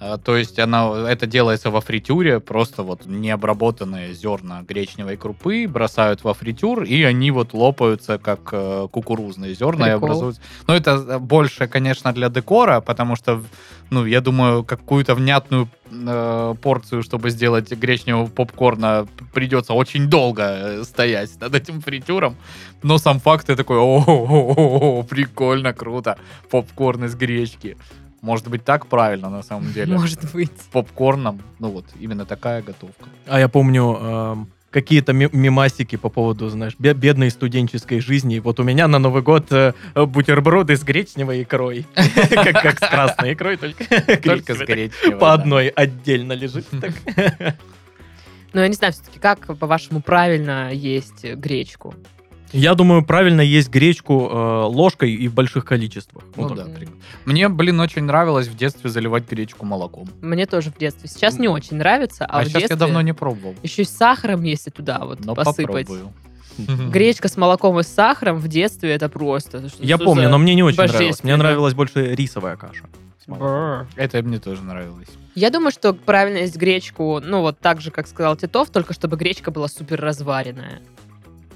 [0.01, 6.25] А, То есть она, это делается во фритюре, просто вот необработанные зерна гречневой крупы бросают
[6.25, 10.09] во фритюр, и они вот лопаются, как э, кукурузные зерна, и Прикол.
[10.09, 10.41] образуются...
[10.67, 13.43] Ну, это э, больше, конечно, для декора, потому что,
[13.91, 20.85] ну, я думаю, какую-то внятную э, порцию, чтобы сделать гречневого попкорна, придется очень долго э,
[20.85, 22.37] стоять над этим фритюром.
[22.83, 26.17] Но сам факт, я такой, о прикольно, круто,
[26.51, 27.77] попкорн из гречки.
[28.23, 30.51] Может быть, так правильно на самом деле Может быть.
[30.73, 31.41] попкорном.
[31.59, 33.05] Ну вот, именно такая готовка.
[33.27, 38.39] А я помню эм, какие-то ми- мемасики по поводу, знаешь, бе- бедной студенческой жизни.
[38.39, 41.87] Вот у меня на Новый год э, бутерброды с гречневой икрой.
[41.95, 43.85] Как с красной икрой, только
[44.23, 45.19] Только с гречневой.
[45.19, 46.67] По одной отдельно лежит.
[48.53, 51.95] Но я не знаю, все-таки, как, по-вашему, правильно есть гречку?
[52.53, 56.25] Я думаю, правильно есть гречку э, ложкой и в больших количествах.
[56.37, 56.89] Ну Вот да, так.
[57.25, 60.09] Мне, блин, очень нравилось в детстве заливать гречку молоком.
[60.21, 61.09] Мне тоже в детстве.
[61.09, 63.55] Сейчас не очень нравится, а, А, в сейчас детстве я давно не пробовал.
[63.63, 65.87] еще и с сахаром, если туда вот Но посыпать.
[65.87, 66.13] попробую.
[66.91, 69.69] Гречка с молоком и с сахаром в детстве это просто.
[69.69, 71.23] что- Я что помню, за но мне не очень нравилось.
[71.25, 72.85] Мне нравилась больше рисовая каша.
[73.97, 75.09] Это мне тоже нравилось.
[75.37, 79.17] Я думаю, что правильно есть гречку, ну вот так же, как сказал Титов, только чтобы
[79.17, 80.81] гречка была супер разваренная.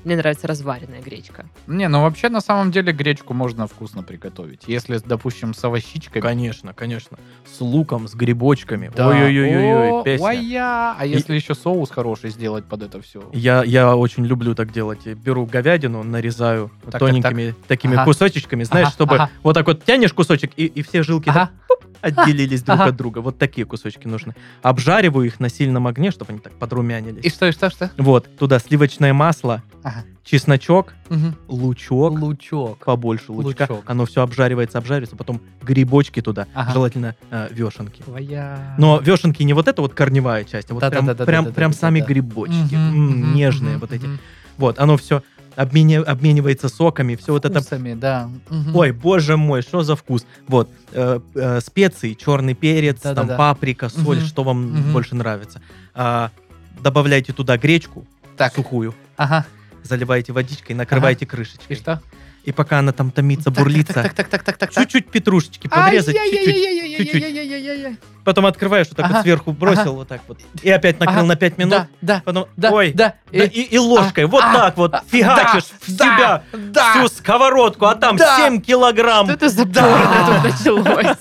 [0.05, 1.47] Мне нравится разваренная гречка.
[1.67, 4.65] Не, ну вообще на самом деле гречку можно вкусно приготовить.
[4.67, 6.21] Если, допустим, с овощичками.
[6.21, 7.19] Конечно, конечно.
[7.51, 8.91] С луком, с грибочками.
[8.95, 9.09] Да.
[9.09, 10.27] Ой-ой-ой, О, песня.
[10.27, 10.97] ой-я.
[10.99, 13.23] А если еще соус хороший сделать под это все?
[13.33, 15.01] Я, я очень люблю так делать.
[15.07, 18.05] Я беру говядину, нарезаю так, тоненькими такими Ага.
[18.05, 19.31] кусочечками, знаешь, Ага, чтобы ага.
[19.43, 21.51] вот так вот тянешь кусочек, и, и все жилки так Ага.
[22.05, 22.91] Отделились друг Ага.
[22.91, 23.19] от друга.
[23.21, 24.35] Вот такие кусочки нужны.
[24.63, 27.25] Обжариваю их на сильном огне, чтобы они так подрумянились.
[27.25, 27.91] И что, и что, что?
[27.97, 30.05] Вот, туда сливочное масло, Ага.
[30.23, 31.35] чесночок, Мгм.
[31.49, 32.85] лучок, Лучок.
[32.85, 33.67] побольше лучка.
[33.69, 33.85] Лучок.
[33.87, 36.73] Оно все обжаривается, обжаривается, потом грибочки туда, Ага.
[36.73, 38.03] желательно э, вешенки.
[38.03, 38.75] Твоя.
[38.79, 41.43] Но вешенки не вот эта вот корневая часть, а вот прям, Да-да-да-да-да-да-да-да.
[41.45, 42.75] прям, прям сами грибочки.
[42.75, 44.07] Нежные вот эти.
[44.57, 45.23] Вот, оно все
[45.57, 48.29] обменивается соками, все вот это Вкусами, да.
[48.75, 50.27] Ой, боже мой, что за вкус?
[50.49, 53.37] Вот, э, э, специи, черный перец, там Да-да-да.
[53.37, 54.27] паприка, соль, Мгм.
[54.27, 54.93] что вам Мгм.
[54.93, 55.61] больше нравится.
[55.95, 56.31] А,
[56.81, 58.55] добавляйте туда гречку Так.
[58.55, 59.47] сухую, Ага.
[59.83, 61.77] заливаете водичкой, накрывайте И крышечкой.
[61.77, 62.01] что?
[62.45, 66.97] И пока она там томится, бурлится, так, так, так, так, так, чуть-чуть петрушечки подрезать, чуть-чуть,
[66.99, 67.99] чуть-чуть.
[68.23, 70.39] Потом открываешь, вот так вот сверху бросил, вот так вот.
[70.63, 71.85] И опять накрыл на 5 минут.
[72.03, 77.95] Да, Потом, ой, да, и ложкой, вот так вот, фигачишь в себя всю сковородку, а
[77.95, 79.27] там 7 килограмм.
[79.27, 81.17] Что это за порно тут началось?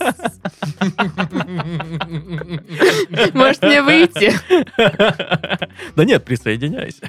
[3.34, 4.34] Может, мне выйти?
[5.96, 7.00] Да нет, присоединяйся.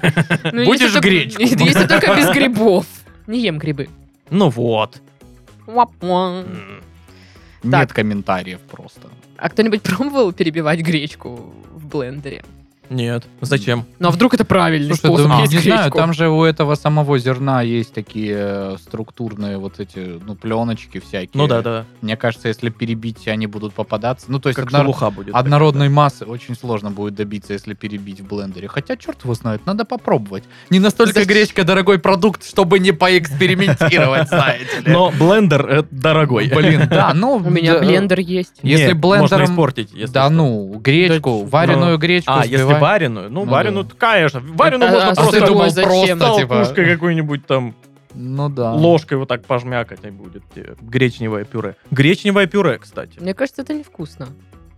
[0.53, 1.41] Будешь гречку.
[1.41, 2.85] Если только без грибов.
[3.27, 3.89] Не ем грибы.
[4.29, 5.01] Ну вот.
[7.63, 7.93] Нет Так.
[7.93, 9.09] комментариев просто.
[9.37, 12.43] А кто-нибудь пробовал перебивать гречку в блендере?
[12.89, 13.25] Нет.
[13.41, 13.85] Зачем?
[13.99, 16.75] Ну а вдруг это правильный Слушай, способ да, есть не знаю, там же у этого
[16.75, 21.29] самого зерна есть такие э, структурные вот эти, ну, пленочки всякие.
[21.33, 21.85] Ну да, да.
[22.01, 24.27] Мне кажется, если перебить, они будут попадаться.
[24.29, 25.33] Ну, то есть Как однор- будет.
[25.35, 28.67] однородной массы очень сложно будет добиться, если перебить в блендере.
[28.67, 30.43] Хотя, черт его знает, надо попробовать.
[30.69, 31.29] Не настолько Зачем?
[31.29, 34.91] гречка дорогой продукт, чтобы не поэкспериментировать, знаете ли.
[34.91, 36.49] Но блендер э, дорогой.
[36.49, 37.35] Блин, да, ну...
[37.35, 38.53] У меня да, блендер есть.
[38.63, 39.89] Если Нет, Можно блендером- испортить.
[39.93, 42.91] если Да ну, гречку, Да, вареную ну, гречку А, если взбивай.
[42.91, 43.29] вареную?
[43.31, 43.95] Ну, Ну вареную, да.
[43.97, 44.39] конечно.
[44.41, 45.89] Вареную А- можно а А ты просто думал зачем?
[46.19, 46.55] просто, типа...
[46.55, 47.75] толкушкой какой-нибудь там
[48.13, 48.73] Ну да.
[48.73, 51.75] ложкой вот так пожмякать и будет э, гречневое пюре.
[51.91, 53.19] Гречневое пюре, кстати.
[53.19, 54.27] Мне кажется, это невкусно.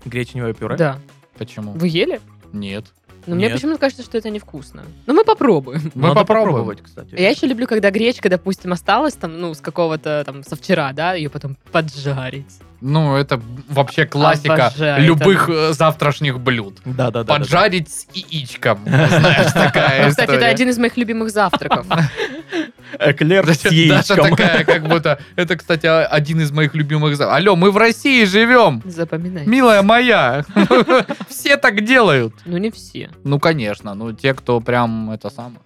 [0.05, 0.75] Гречневое пюре?
[0.77, 0.99] Да.
[1.37, 1.73] Почему?
[1.73, 2.19] Вы ели?
[2.53, 2.85] Нет.
[3.25, 3.55] Но мне Нет.
[3.55, 4.83] почему-то кажется, что это невкусно.
[5.05, 5.91] Но мы попробуем.
[5.95, 6.47] Мы Надо попробуем.
[6.53, 7.13] попробовать, кстати.
[7.19, 11.13] Я еще люблю, когда гречка, допустим, осталась там, ну, с какого-то там со вчера, да,
[11.13, 12.45] ее потом поджарить.
[12.79, 16.77] Ну, это вообще классика Обожаю любых э, завтрашних блюд.
[16.85, 17.33] Да, да, да.
[17.33, 18.79] Поджарить с яичком.
[18.85, 21.87] Знаешь, такая Кстати, это один из моих любимых завтраков.
[22.99, 24.29] Эклер с Даша яичком.
[24.29, 25.19] такая, как будто...
[25.35, 27.15] Это, кстати, один из моих любимых...
[27.15, 28.81] за- Алло, мы в России живем!
[28.85, 29.45] Запоминай.
[29.45, 30.45] Милая моя!
[31.29, 32.33] Все так делают.
[32.45, 33.09] Ну, не все.
[33.23, 33.93] Ну, конечно.
[33.95, 35.59] Ну, те, кто прям это самое...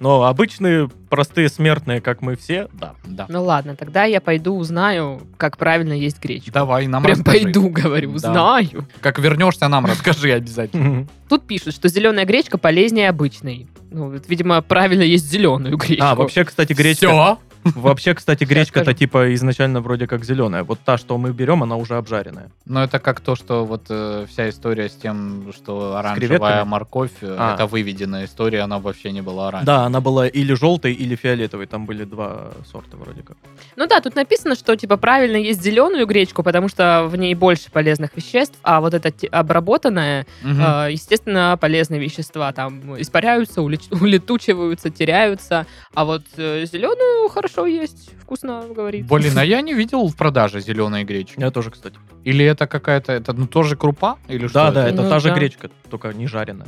[0.00, 2.94] Но обычные простые смертные, как мы все, да.
[3.04, 3.26] Да.
[3.28, 6.50] Ну ладно, тогда я пойду узнаю, как правильно есть гречку.
[6.52, 7.42] Давай, нам Прям расскажи.
[7.44, 8.16] пойду, говорю, Да.
[8.16, 8.86] узнаю.
[9.00, 11.06] Как вернешься, нам расскажи обязательно.
[11.28, 13.68] Тут пишут, что зеленая гречка полезнее обычной.
[13.90, 16.04] Ну, видимо, правильно есть зеленую гречку.
[16.04, 17.06] А, вообще, кстати, гречка...
[17.08, 17.38] Всё?
[17.74, 20.62] Вообще, кстати, гречка-то типа изначально вроде как зеленая.
[20.64, 22.50] Вот та, что мы берем, она уже обжаренная.
[22.64, 27.36] Ну, это как то, что вот э, вся история с тем, что оранжевая морковь, э,
[27.38, 27.54] А.
[27.54, 29.66] это выведенная история, она вообще не была оранжевой.
[29.66, 31.66] Да, она была или желтой, или фиолетовой.
[31.66, 33.36] Там были два сорта вроде как.
[33.76, 37.70] Ну да, тут написано, что типа правильно есть зеленую гречку, потому что в ней больше
[37.70, 40.60] полезных веществ, а вот эта обработанная, Мгм.
[40.60, 43.62] э, естественно, полезные вещества там испаряются,
[44.16, 49.06] улетучиваются, теряются, а вот зеленую хорошо есть, вкусно говорит.
[49.06, 51.40] Блин, а я не видел в продаже зеленой гречки.
[51.40, 51.96] Я тоже, кстати.
[52.24, 54.18] Или это какая-то, это ну тоже крупа?
[54.28, 55.34] Или что Да, да, это Ну та же да.
[55.36, 56.66] гречка, только не жареная.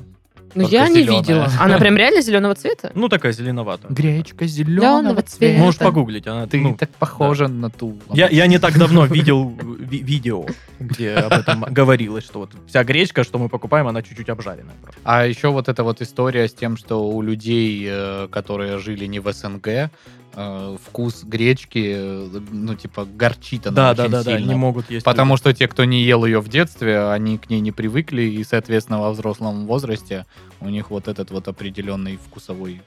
[0.54, 1.46] Ну только я не видела.
[1.60, 2.90] Она прям реально зеленого цвета?
[2.94, 3.92] Ну, такая зеленоватая.
[3.92, 5.30] Гречка зеленого цвета.
[5.30, 5.58] цвета.
[5.58, 6.26] Можешь погуглить.
[6.26, 7.98] Она, Ты ну, так похожа на ту.
[8.14, 10.46] я, я не так давно видел ви- видео,
[10.78, 14.74] где об этом говорилось, что вот вся гречка, что мы покупаем, она чуть-чуть обжаренная.
[14.80, 14.98] просто.
[15.04, 19.20] А еще вот эта вот история с тем, что у людей, э, которые жили не
[19.20, 19.90] в СНГ,
[20.34, 24.48] э, вкус гречки, э, ну, типа, горчит она Да, очень да, да, да, сильно.
[24.50, 25.04] не могут есть.
[25.04, 28.44] Потому что те, кто не ел ее в детстве, они к ней не привыкли, и,
[28.44, 30.26] соответственно, во взрослом возрасте
[30.60, 32.80] у них вот этот вот определенный вкусовой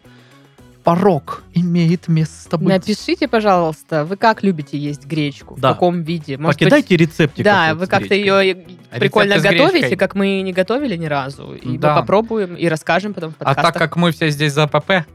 [0.84, 2.67] порог имеет место быть.
[2.67, 5.56] Напишите, пожалуйста, вы как любите есть гречку?
[5.60, 5.69] Да.
[5.71, 6.38] В каком виде?
[6.38, 7.45] Может быть, Покидайте рецептик.
[7.45, 8.65] Да, вы как-то ее
[8.97, 11.54] прикольно готовите, как мы не готовили ни разу.
[11.54, 11.93] И Да.
[11.93, 13.73] мы попробуем и расскажем потом в А подкастах.
[13.73, 15.06] так как мы все здесь за ПП,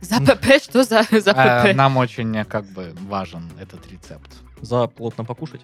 [0.00, 0.62] За ПП?
[0.62, 1.76] Что за, за э, ПП?
[1.76, 4.30] нам очень э, как бы важен этот рецепт.
[4.60, 5.60] За плотно покушать.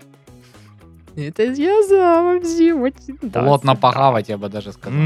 [1.16, 3.18] Это я за вообще очень...
[3.22, 3.80] да, Плотно да.
[3.80, 4.98] похавать, я бы даже сказал.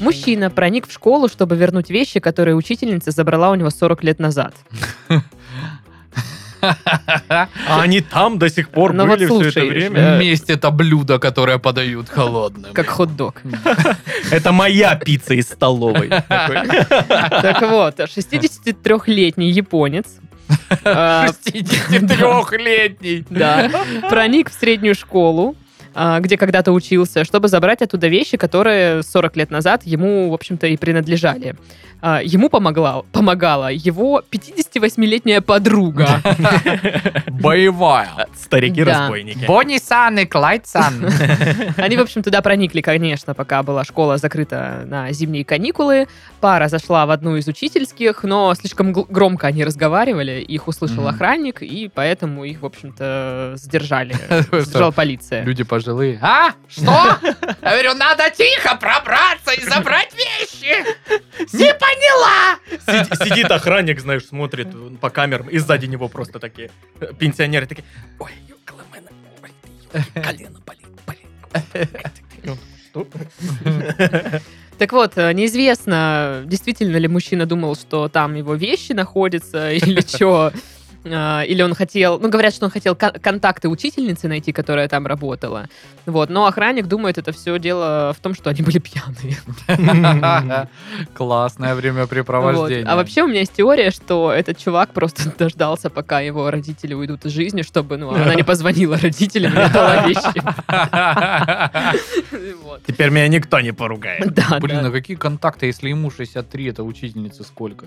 [0.00, 4.54] Мужчина проник в школу, чтобы вернуть вещи, которые учительница забрала у него 40 лет назад.
[6.62, 7.48] А
[7.82, 10.16] они там до сих пор Ну вот были все это слушай, время?
[10.18, 12.72] Месть это блюдо, которое подают холодным.
[12.72, 13.42] Как хот-дог.
[14.30, 16.08] Это моя пицца из столовой.
[17.42, 20.06] Так вот, 63-летний японец
[20.84, 23.24] а, 63-летний.
[23.30, 23.70] да,
[24.08, 25.61] проник в среднюю школу, а,
[25.94, 30.76] где когда-то учился, чтобы забрать оттуда вещи, которые 40 лет назад ему, в общем-то, и
[30.76, 31.54] принадлежали.
[32.04, 36.20] А, Ему помогла, помогала его 58-летняя подруга.
[37.28, 38.26] Боевая.
[38.36, 39.44] Старики-разбойники.
[39.46, 40.94] Бонни-сан и Клайд-сан.
[41.76, 46.08] Они, в общем, туда проникли, конечно, пока была школа закрыта на зимние каникулы.
[46.40, 51.88] Пара зашла в одну из учительских, но слишком громко они разговаривали, их услышал охранник, и
[51.92, 54.16] поэтому их, в общем-то, задержали.
[54.50, 55.44] Задержала полиция.
[55.44, 56.18] Люди пожилые.
[56.22, 56.54] А?
[56.68, 57.18] Что?
[57.62, 60.84] Я говорю, надо тихо пробраться и забрать вещи.
[61.52, 62.58] Не поняла.
[62.86, 64.68] Сид- Сидит охранник, знаешь, смотрит
[65.00, 67.84] по камерам, и сзади него просто такие э, пенсионеры такие,
[68.18, 68.82] ой, ёкала
[69.42, 69.50] ой,
[69.94, 71.88] ёлки, колено болит, болит.
[72.90, 73.06] Что?
[74.78, 80.52] Так вот, э, неизвестно, действительно ли мужчина думал, что там его вещи находятся, или что.
[81.04, 85.68] Или он хотел, ну, говорят, что он хотел кон- контакты учительницы найти, которая там работала.
[86.06, 89.36] Вот, но охранник думает, это все дело в том, что они были пьяные.
[91.14, 92.86] Классное времяпрепровождение.
[92.86, 97.24] А вообще у меня есть теория, что этот чувак просто дождался, пока его родители уйдут
[97.24, 100.22] из жизни, чтобы, ну, она не позвонила родителям и не дала вещи.
[102.86, 104.32] Теперь меня никто не поругает.
[104.34, 107.86] Да, Блин, а какие контакты, если ему 63, это учительница сколько?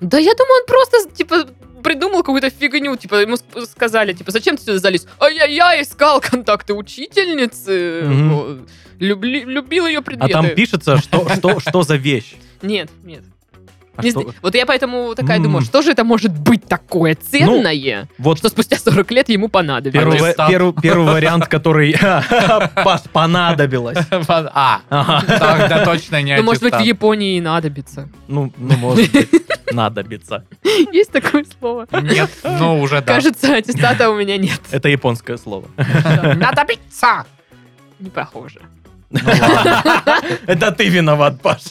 [0.00, 1.46] Да я думаю, он просто, типа,
[1.86, 2.96] придумал какую-то фигню.
[2.96, 5.06] Типа, ему ск- сказали, типа, зачем ты сюда залез?
[5.18, 8.02] А я, я искал контакты учительницы.
[8.04, 8.68] Вот.
[8.98, 10.32] Любли- любил ее А предметы.
[10.32, 12.34] там пишется, что, что, что за вещь.
[12.62, 13.22] Нет, нет.
[13.96, 15.44] А Не что- зн- Вот я поэтому такая М.
[15.44, 20.20] думаю, что же это может быть такое ценное, Вот что спустя 40 лет ему понадобилось.
[20.20, 20.34] первый,
[20.72, 21.96] ва- первый, вариант, который
[22.84, 23.98] Паш, понадобилось.
[24.28, 24.80] А,
[25.26, 26.80] тогда точно не Ну, может быть, в.
[26.80, 28.08] Японии и надобится.
[28.28, 29.28] Ну, ну, может быть,
[29.72, 30.44] надобится.
[30.92, 31.86] Есть такое слово?
[32.02, 33.14] Нет, ну уже да.
[33.14, 34.60] Кажется, аттестата у меня нет.
[34.70, 35.66] Это японское слово.
[36.36, 37.24] Надо биться!
[37.98, 38.60] Не похоже.
[39.10, 39.20] Ну
[40.46, 41.62] Это ты виноват, Паш.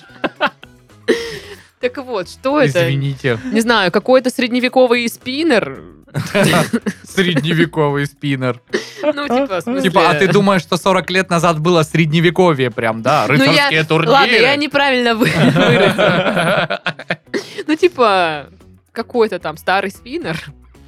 [1.85, 2.87] Так вот, что это?
[2.87, 3.39] извините.
[3.51, 5.81] Не знаю, какой-то средневековый спиннер.
[7.03, 8.61] Средневековый спиннер.
[9.03, 13.25] Ну, типа, Типа, а ты думаешь, что 40 лет назад было средневековье прям, да?
[13.27, 14.11] Ну, Рыцарские турниры?
[14.11, 16.81] Ладно, я неправильно вы- выразила.
[17.67, 18.47] Ну, типа,
[18.91, 20.41] какой-то там старый спиннер.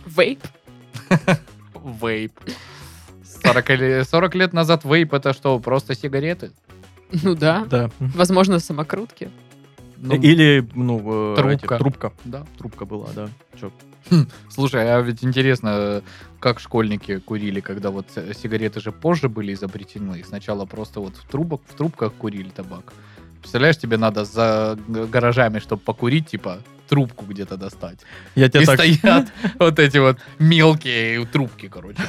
[0.06, 0.40] Вейп.
[2.02, 2.32] Вейп.
[3.44, 6.52] 40, или- 40 лет назад вейп это что, просто сигареты?
[7.12, 7.66] Ну да.
[7.70, 7.90] Да.
[8.00, 9.30] Возможно, самокрутки.
[10.00, 11.76] Ну, Или, ну, э, Трубка.
[11.76, 12.14] эти, трубка.
[12.26, 12.46] да.
[12.58, 13.30] Трубка была, да.
[13.60, 13.72] Чё?
[14.50, 16.02] Слушай, а ведь интересно,
[16.40, 20.24] как школьники курили, когда вот сигареты же позже были изобретены.
[20.24, 22.94] Сначала просто вот в, трубок, в трубках курили табак.
[23.42, 28.00] Представляешь, тебе надо за гаражами, чтобы покурить, типа, трубку где-то достать.
[28.36, 28.80] Я тебе И так...
[28.80, 29.28] стоят
[29.60, 32.02] вот эти вот мелкие трубки, короче.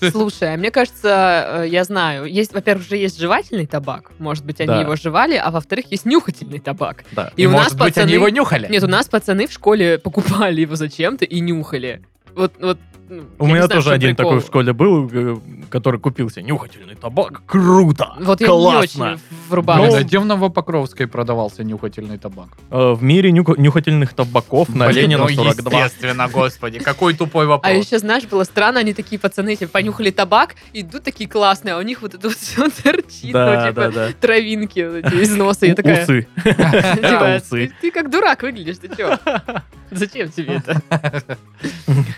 [0.10, 4.60] Слушай, а мне кажется, э, я знаю, есть, во-первых, же есть жевательный табак, может быть,
[4.60, 4.80] они Да.
[4.80, 7.04] его жевали, а во-вторых, есть нюхательный табак.
[7.12, 7.32] Да.
[7.36, 8.04] И, у нас пацаны...
[8.04, 8.68] они его нюхали?
[8.68, 12.02] Нет, у нас пацаны в школе покупали его зачем-то и нюхали.
[12.34, 12.78] Вот, вот.
[13.08, 14.30] Ну, У я меня знаю, тоже один прикол.
[14.32, 15.36] такой в школе был, э,
[15.70, 17.42] который купил себе нюхательный табак.
[17.46, 18.14] Круто!
[18.20, 18.98] Вот я Классно!
[19.04, 19.90] не очень врубалась.
[19.90, 22.48] Блин, а где в Новопокровской продавался нюхательный табак?
[22.70, 25.84] Э, В мире нюх- нюхательных табаков на Блин, Ленина ну, 42.
[25.84, 27.70] естественно, господи, какой тупой вопрос.
[27.70, 31.78] А еще, знаешь, было странно, они такие пацаны, типа, понюхали табак, идут такие классные, а
[31.78, 34.08] у них вот это вот все торчит, ну, Да, типа, да, да.
[34.20, 35.66] травинки вот эти из носа.
[35.66, 36.26] Я такая, Усы.
[36.44, 39.18] типа, ты, ты как дурак выглядишь, ты чё?
[39.90, 40.80] Зачем тебе это?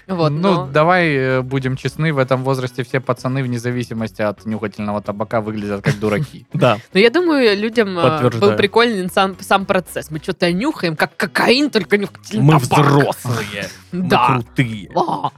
[0.06, 4.44] Вот, ну, но- давай э, будем честны, в этом возрасте все пацаны, вне зависимости от
[4.44, 6.46] нюхательного табака, выглядят как дураки.
[6.52, 6.78] Да.
[6.92, 10.10] Но я думаю, людям а, был прикольный сам, сам процесс.
[10.10, 12.86] Мы что-то нюхаем, как кокаин, только нюхательный Мы табак.
[12.86, 13.68] взрослые.
[13.92, 14.26] Мы Да.
[14.26, 14.90] крутые.
[14.94, 15.30] А.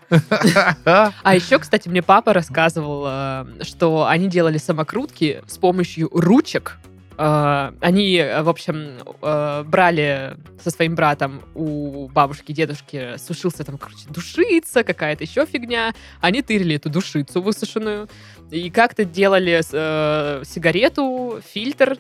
[1.22, 6.78] А еще, кстати, мне папа рассказывал, э, что они делали самокрутки с помощью ручек.
[7.18, 14.06] Э, Они, в общем, э, брали со своим братом у бабушки, дедушки, сушился там, короче,
[14.08, 15.94] душица, какая-то еще фигня.
[16.20, 18.08] Они тырили эту душицу высушенную
[18.50, 21.98] и как-то делали э, сигарету, фильтр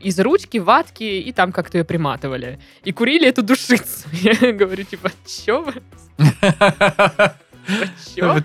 [0.00, 2.58] из ручки, ватки, и там как-то ее приматывали.
[2.82, 4.08] И курили эту душицу.
[4.12, 5.74] Я говорю, типа, чё вы?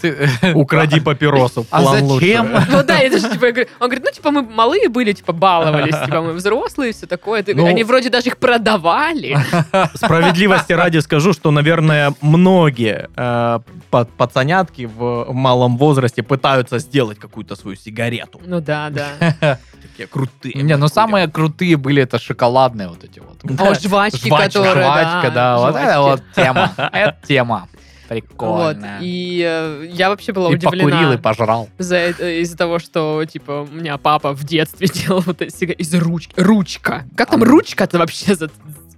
[0.02, 1.66] Ты- Укради папиросу.
[1.70, 2.54] А план зачем?
[2.54, 2.68] лучше.
[2.72, 3.46] Ну да, это же типа,
[3.80, 7.44] он говорит, ну типа мы малые были, типа баловались, типа мы взрослые, все такое.
[7.48, 7.66] Ну.
[7.66, 9.38] Они вроде даже их продавали.
[9.96, 17.56] Справедливости ради скажу, что, наверное, многие э, па- пацанятки в малом возрасте пытаются сделать какую-то
[17.56, 18.42] свою сигарету.
[18.46, 19.60] Ну да, да.
[19.82, 20.54] Такие крутые.
[20.64, 23.40] Не, ну самые крутые были это шоколадные вот эти вот.
[23.60, 26.72] О, жвачки, которые, жвачка, да, вот это вот тема.
[26.94, 27.68] Это тема.
[28.12, 28.28] Вот.
[28.28, 29.00] Прикольно.
[29.02, 31.70] И э, я вообще была И покурил, и удивлена пожрал.
[31.78, 35.94] за это- из-за того, что, типа, у меня папа в детстве делал вот эти из
[35.96, 36.34] ручки.
[36.36, 37.06] Ручка.
[37.16, 38.36] Как там А, ручка-то вообще?
[38.36, 38.50] за-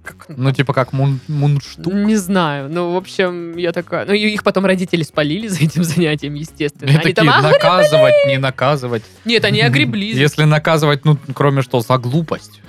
[0.02, 1.92] как- Ну, типа как мун- мундштук.
[1.94, 2.68] Не знаю.
[2.70, 4.04] Ну, в общем, я такая...
[4.04, 6.88] Ну, их потом родители спалили за этим занятием, естественно.
[6.88, 9.02] И Они такие, там, «А, наказывать, не наказывать.
[9.24, 10.16] Нет, они огреблись.
[10.16, 12.60] Если наказывать, ну, кроме что, за глупость.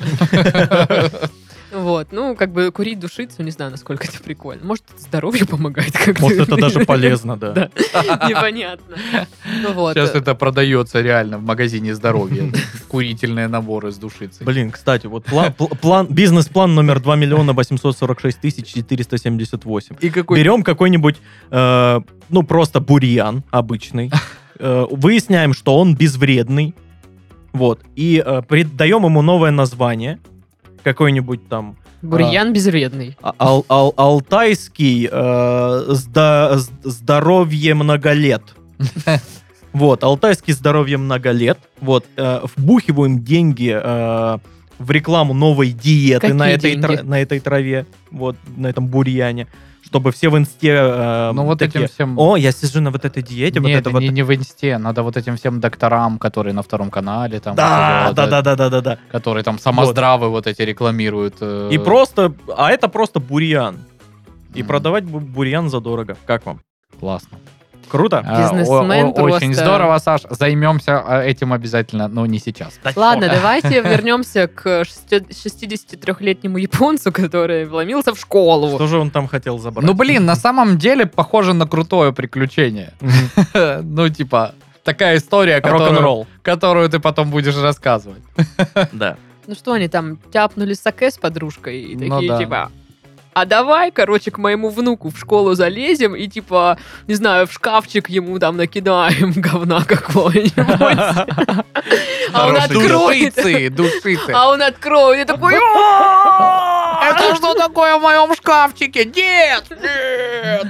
[1.76, 4.64] Вот, ну, как бы курить, душиться, не знаю, насколько это прикольно.
[4.64, 6.22] Может, это здоровью помогает как-то.
[6.22, 7.52] Может, это даже полезно, да.
[7.52, 7.70] Да.
[8.30, 8.96] Непонятно.
[9.62, 9.94] Ну.
[9.94, 12.50] Сейчас это продается реально в магазине здоровья.
[12.88, 14.46] Курительные наборы с душицей.
[14.46, 19.96] Блин, кстати, вот план, пл- план, бизнес-план номер 2 миллиона 846 тысяч 478.
[20.00, 21.18] И какой Берем какой-нибудь,
[21.52, 24.12] э, ну, просто бурьян обычный,
[24.60, 26.74] э, выясняем, что он безвредный,
[27.54, 30.20] вот, и э, придаем ему новое название,
[30.86, 33.17] какой-нибудь там Бурьян безвредный.
[33.21, 38.43] а- ал- ал- алтайский э, с- здоровье многолет.
[39.74, 41.58] Вот, алтайский здоровье многолет.
[41.82, 44.38] Вот, э, вбухиваем деньги э,
[44.80, 49.48] в рекламу новой диеты на этой, тра- на этой траве, вот, на этом бурьяне,
[49.96, 52.20] чтобы все в инсте э, Ну вот такие, этим всем...
[52.20, 54.02] о, я сижу на вот этой диете, вот Нет, это вот.
[54.02, 58.08] не, не в инсте, надо вот этим всем докторам, которые на втором канале, там, Да,
[58.08, 58.98] вот, да, э, да, да, да, да, да.
[59.10, 61.36] которые там самоздравы вот эти рекламируют.
[61.40, 63.78] э, И просто, а это просто бурьян.
[64.54, 64.68] И Мгм.
[64.68, 66.18] продавать бу- бурьян задорого.
[66.26, 66.60] Как вам?
[67.00, 67.38] Классно.
[67.89, 68.24] Круто?
[68.26, 69.54] А, Бизнесмен о- о- Очень просто.
[69.63, 70.21] здорово, Саш.
[70.30, 72.80] Займемся а, этим обязательно, но не сейчас.
[72.95, 78.76] Ладно, давайте вернемся к 63-летнему японцу, который вломился в школу.
[78.76, 79.86] Что же он там хотел забрать?
[79.86, 82.93] Ну, блин, на самом деле похоже на крутое приключение.
[83.84, 86.28] Ну, типа, такая история, которую, Рок-н-ролл.
[86.41, 88.21] которую ты потом будешь рассказывать.
[88.91, 89.17] Да.
[89.48, 92.38] Ну что они там, тяпнули саке с подружкой и Ну такие, да.
[92.39, 92.72] типа,
[93.36, 98.10] а давай, короче, к моему внуку в школу залезем и, типа, не знаю, в шкафчик
[98.10, 100.54] ему там накидаем говна какого-нибудь.
[102.32, 103.36] А он откроет.
[103.76, 104.32] Душицы.
[104.34, 105.54] А он откроет и такой...
[105.56, 109.04] Это что такое в моем шкафчике?
[109.04, 109.66] Нет!
[109.70, 110.68] Нет!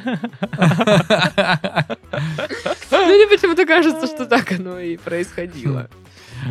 [2.89, 5.87] Ну, мне почему-то кажется, что так оно и происходило.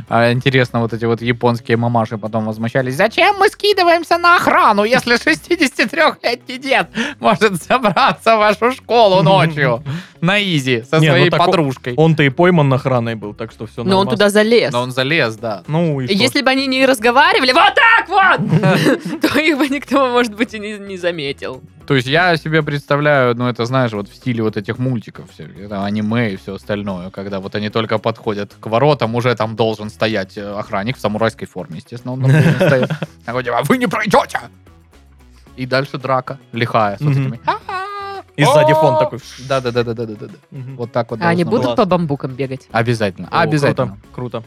[0.09, 2.97] А интересно, вот эти вот японские мамаши потом возмущались.
[2.97, 6.89] Зачем мы скидываемся на охрану, если 63-летний дед
[7.21, 9.83] может забраться в вашу школу ночью
[10.25, 11.95] на изи со Не, ну своей так он- подружкой?
[11.97, 14.73] Он-то и пойман охраной был, так что все Но он туда залез.
[14.73, 15.63] Но он залез, да.
[15.67, 16.15] Ну и что?
[16.15, 20.59] Если бы они не разговаривали вот так вот, то их бы никто, может быть, и
[20.59, 21.63] не, не заметил.
[21.87, 25.45] То есть я себе представляю, ну это знаешь, вот в стиле вот этих мультиков, все,
[25.45, 29.91] это аниме и все остальное, когда вот они только подходят к воротам, уже там должен
[29.91, 32.91] стоять э, охранник в самурайской форме, естественно, он там должен стоять.
[33.27, 34.39] Такой, типа, вы не пройдете!
[35.57, 37.23] И дальше драка лихая с вот Мгм.
[37.35, 37.41] этими.
[37.45, 37.84] «Ха-ха!
[38.37, 39.19] И сзади фон О!» такой.
[39.49, 40.27] Да-да-да-да-да-да.
[40.51, 40.77] Мгм.
[40.77, 42.69] Вот так вот А они будут по бамбукам бегать?
[42.73, 43.99] Обязательно, обязательно.
[44.13, 44.43] Круто.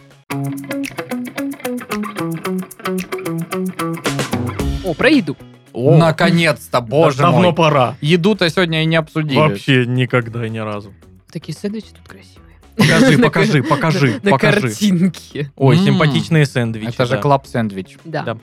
[4.84, 5.36] О, про еду.
[5.74, 7.54] О, Наконец-то, боже давно мой.
[7.54, 7.96] пора.
[8.02, 9.38] Еду-то сегодня и не обсудили.
[9.38, 10.94] Вообще никогда ни разу.
[11.32, 12.48] Такие сэндвичи тут красивые.
[12.76, 14.62] Покажи, покажи, кар- покажи, На покажи.
[14.62, 15.52] картинке.
[15.56, 16.90] Ой, симпатичные сэндвичи.
[16.90, 17.22] Это же да.
[17.22, 17.98] клаб-сэндвич.
[18.06, 18.24] Да.
[18.24, 18.38] Да.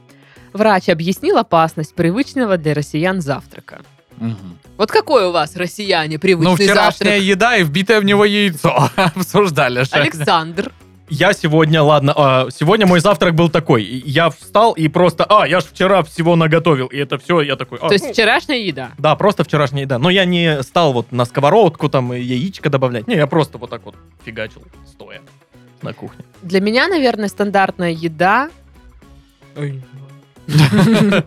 [0.52, 3.80] Врач объяснил опасность привычного для россиян завтрака.
[4.18, 4.58] Мгм.
[4.76, 7.22] Вот какой у вас, россияне, Ну, привычный вчерашняя завтрак?
[7.22, 8.90] еда и вбитое в него яйцо.
[8.96, 9.90] Обсуждали же.
[9.92, 10.72] Александр.
[11.10, 13.84] Я сегодня, ладно, а, сегодня мой завтрак был такой.
[13.84, 17.78] Я встал и просто, а, я ж вчера всего наготовил, и это все, я такой,
[17.80, 18.92] а, То есть ну, вчерашняя еда.
[18.96, 19.98] Да, просто вчерашняя еда.
[19.98, 23.06] Но я не стал вот на сковородку там яичко добавлять.
[23.06, 23.94] Не, я просто вот так вот
[24.24, 25.20] фигачил, стоя
[25.82, 26.24] на кухне.
[26.42, 28.48] Для меня, наверное, стандартная еда.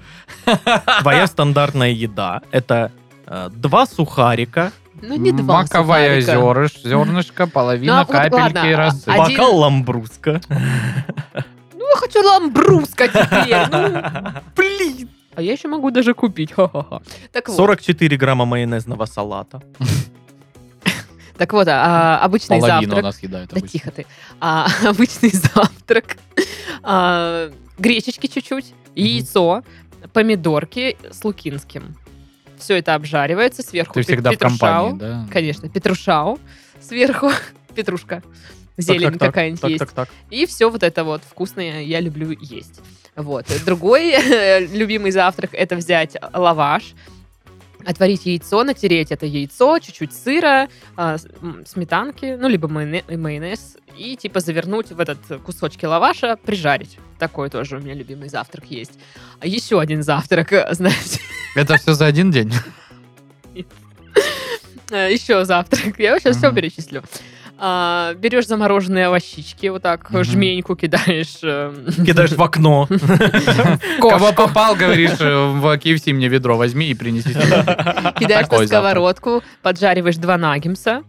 [1.01, 2.91] Твоя стандартная еда— это
[3.25, 6.41] э, два сухарика, Ну, не два Маковое сухарика.
[6.41, 9.07] зерыш, зернышко, Ну, половина а вот капельки ладно, и а- рассыпь.
[9.09, 10.41] Один- бокал ламбруска.
[10.49, 13.67] Ну, я хочу ламбруска теперь.
[13.71, 14.01] Ну,
[14.55, 15.09] блин.
[15.35, 16.51] А я еще могу даже купить.
[16.51, 17.01] Ха-ха-ха.
[17.31, 19.61] Так вот, 44 грамма майонезного салата.
[21.37, 23.03] так вот а, обычный Половину завтрак.
[23.03, 23.69] нас съедают Да обычно.
[23.79, 24.05] тихо ты.
[24.39, 26.17] А, обычный завтрак.
[26.81, 29.63] А, гречечки чуть-чуть, яйцо,
[30.13, 31.95] помидорки с лукинским.
[32.57, 33.93] Все это обжаривается сверху.
[33.93, 34.89] Ты пе- всегда в петрушау.
[34.89, 35.27] компании, да?
[35.31, 36.39] Конечно, петрушау
[36.81, 37.29] сверху,
[37.75, 38.23] петрушка,
[38.77, 39.79] зелень Так, так, так, какая-нибудь так, есть.
[39.79, 40.09] так, так.
[40.31, 42.81] И все вот это вот вкусное я люблю есть.
[43.15, 43.45] Вот.
[43.65, 44.13] Другой
[44.71, 46.93] любимый завтрак это взять лаваш,
[47.85, 51.17] отварить яйцо, натереть это яйцо, чуть-чуть сыра, а,
[51.65, 56.97] сметанки, ну, либо майоне- майонез, и типа завернуть в этот кусочки лаваша, прижарить.
[57.19, 58.99] Такой тоже у меня любимый завтрак есть.
[59.39, 61.19] А еще один завтрак, э, знаете,
[61.55, 62.53] Это все за один день?
[64.91, 65.97] э, еще завтрак.
[65.99, 67.03] Я сейчас все перечислю.
[67.59, 70.23] А, берешь замороженные овощички, вот так Мгм.
[70.23, 71.73] жменьку кидаешь э,
[72.05, 72.87] Кидаешь в окно.
[73.99, 77.29] Кого попал, говоришь, э, в KFC мне ведро возьми и принеси.
[78.19, 81.01] Кидаешь на сковородку, поджариваешь два наггимса.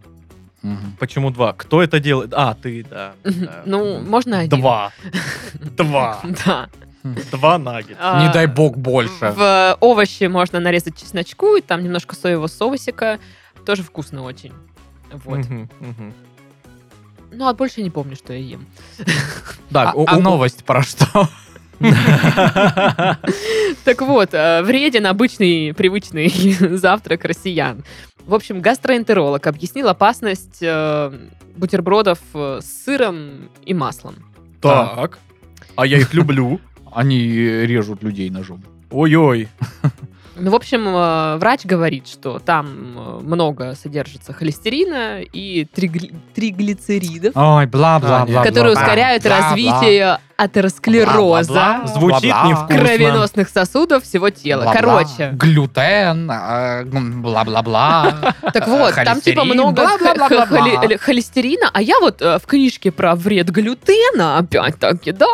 [0.61, 0.97] Мгм.
[0.99, 1.53] Почему два?
[1.53, 2.31] Кто это делает?
[2.33, 3.13] А, ты, да.
[3.23, 3.61] да.
[3.65, 4.59] Ну, можно один.
[4.59, 4.91] Два.
[5.77, 6.19] Два.
[6.45, 6.69] Да.
[7.31, 7.97] Два наггетса.
[8.01, 9.31] А, Не дай бог больше.
[9.35, 13.19] В овощи можно нарезать чесночку, и там немножко соевого соусика.
[13.65, 14.51] Тоже вкусно очень.
[15.13, 15.39] Вот.
[17.31, 18.65] Ну, а больше не помню, что я ем.
[19.71, 21.29] Так, А а у- новость про что?
[23.85, 26.29] Так вот, э, вреден обычный привычный
[26.77, 27.83] завтрак россиян.
[28.29, 31.11] В общем, гастроэнтеролог объяснил опасность э,
[31.57, 34.17] бутербродов э, с сыром и маслом.
[34.61, 35.17] Так.
[35.75, 36.61] А я их люблю.
[36.91, 38.63] Они режут людей ножом.
[38.91, 39.47] Ой-ой.
[40.39, 47.33] Ну, в общем, э, врач говорит, что там э, много содержится холестерина и тригли- триглицеридов,
[47.35, 48.43] Ой, бла-бла-бла.
[48.43, 49.49] которые бла, ускоряют бла, бла.
[49.49, 51.81] развитие атеросклероза.
[51.87, 52.67] Звучит невкусно.
[52.77, 54.63] кровеносных сосудов всего тела.
[54.63, 54.79] Бла-бла.
[55.03, 58.35] Короче, Глютен, а, м, бла-бла-бла.
[58.53, 60.45] так вот, там типа холестерин, много х- бла-бла-бла-бла-бла.
[60.79, 65.27] х- холи- холестерина, а я вот э, в книжке про вред глютена, опять-таки, да,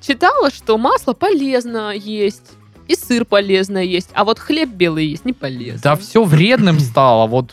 [0.00, 2.52] читала, что масло полезно есть,
[2.90, 5.80] и сыр полезно есть, а вот хлеб белый есть не полезно.
[5.82, 7.52] Да все вредным стало вот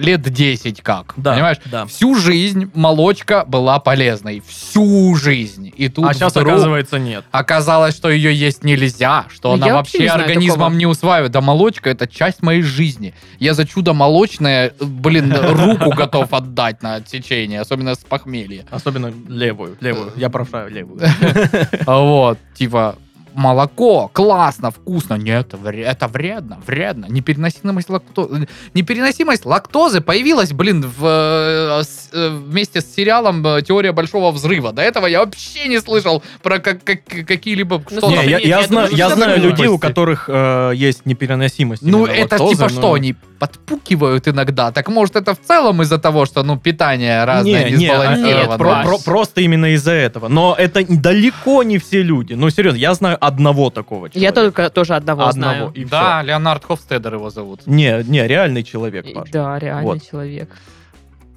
[0.00, 1.14] лет 10 как.
[1.16, 1.56] Да, Понимаешь?
[1.64, 1.86] да.
[1.86, 4.42] Всю жизнь молочка была полезной.
[4.46, 5.72] Всю жизнь.
[5.76, 7.24] И тут А сейчас, вдруг оказывается, нет.
[7.32, 10.74] оказалось, что ее есть нельзя, что Ну, она вообще не знаю организмом такого.
[10.78, 11.32] не усваивает.
[11.32, 13.12] Да молочка это часть моей жизни.
[13.40, 18.64] Я за чудо молочное, блин, руку готов отдать на отсечение, особенно с похмелья.
[18.70, 19.76] Особенно левую.
[19.80, 20.12] Левую.
[20.16, 21.00] Я прошаю левую.
[21.86, 22.96] Вот, типа,
[23.36, 25.14] молоко, классно, вкусно.
[25.14, 27.06] Нет, это вредно, вредно.
[27.08, 28.28] Непереносимость, лакто...
[28.74, 34.72] Непереносимость лактозы появилась, блин, в э, с- э, вместе с сериалом э, «Теория большого взрыва».
[34.72, 37.82] До этого я вообще не слышал про как- как- какие-либо...
[37.90, 40.72] Ну, что Не, я, нет, я я знаю, думаю, я знаю людей, у которых э,
[40.74, 41.82] есть непереносимость.
[41.82, 44.72] Ну, это лактозы, типа но- что, они подпукивают иногда?
[44.72, 48.46] Так может это в целом из-за того, что, ну, питание разное, Не, не, а- несбалансированное?
[48.48, 50.28] нет, про- про- просто именно из-за этого.
[50.28, 52.34] Но это далеко не все люди.
[52.34, 54.18] Ну, серьезно, я знаю одного такого человека.
[54.18, 55.72] Я только тоже одного, Одного, знаю.
[55.74, 57.66] и Да, Леонард Хофстедер его зовут.
[57.66, 59.30] Не, не, реальный человек, Паш.
[59.30, 60.08] Да, реальный Вот.
[60.10, 60.50] человек.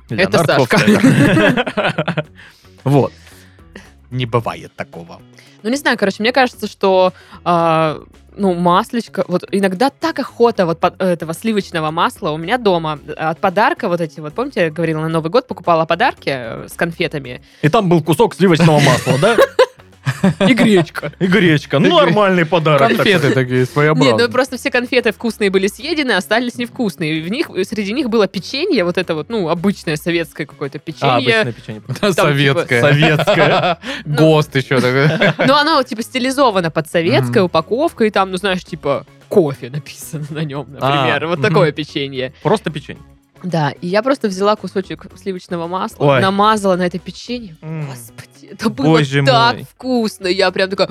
[0.10, 2.26] Леонард Это Сашка.
[2.84, 3.12] Вот.
[4.12, 5.22] Не бывает такого.
[5.62, 8.00] Ну, не знаю, короче, мне кажется, что а,
[8.40, 13.40] ну, маслечко, вот иногда так охота вот под- этого сливочного масла у меня дома от
[13.40, 17.42] подарка вот эти вот, помните, я говорила, на Новый год покупала подарки э, с конфетами
[17.62, 19.36] И там был кусок сливочного масла, да?
[20.48, 21.12] И гречка.
[21.20, 21.80] И гречка.
[21.80, 22.88] Ну, нормальный подарок.
[22.88, 24.28] Конфеты такие Нет, своеобразные.
[24.28, 27.22] ну просто все конфеты вкусные были съедены, остались невкусные.
[27.22, 31.40] В них, среди них было печенье, вот это вот, ну, обычное советское какое-то А, печенье.
[31.42, 31.82] обычное печенье.
[32.02, 32.82] Да, Советское.
[32.82, 33.78] Советское.
[34.06, 35.10] ГОСТ еще такой.
[35.48, 37.46] Ну, оно, типа, стилизовано под советская Мгм.
[37.46, 41.24] упаковка, и там, ну, знаешь, типа, кофе написано на нем, например.
[41.24, 42.34] А, вот такое печенье.
[42.44, 43.02] Просто печенье.
[43.44, 46.22] Да, и я просто взяла кусочек сливочного масла, Ой.
[46.22, 47.56] намазала на это печенье.
[47.62, 47.86] М.
[47.88, 49.66] Господи, это было Боже так мой.
[49.72, 50.28] вкусно.
[50.28, 50.88] Я прям такая...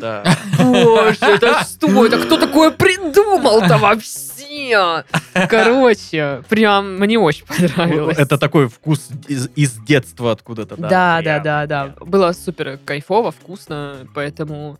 [0.00, 0.24] Да.
[0.58, 2.06] Боже, это что?
[2.06, 5.04] Это кто такое придумал-то вообще?
[5.48, 8.18] Короче, прям мне очень понравилось.
[8.18, 10.76] Это такой вкус из, из детства откуда-то.
[10.76, 11.84] Да, да, да, да.
[11.96, 12.08] прям.
[12.08, 14.78] Было супер кайфово, вкусно, поэтому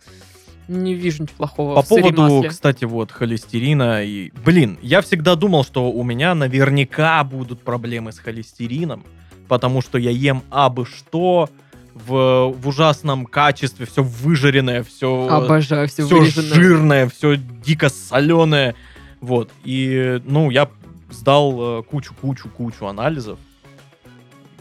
[0.71, 2.49] не вижу ничего плохого По в поводу, масле.
[2.49, 4.31] кстати, вот холестерина и...
[4.45, 9.05] Блин, я всегда думал, что у меня наверняка будут проблемы с холестерином,
[9.49, 11.51] потому что я ем абы что
[11.95, 16.55] в, в ужасном качестве, все выжаренное, все, Обожаю все все вырежанное.
[16.55, 18.75] жирное, все дико соленое.
[19.21, 19.51] Вот.
[19.65, 20.69] И, ну, я
[21.11, 23.39] сдал э, кучу-кучу-кучу анализов.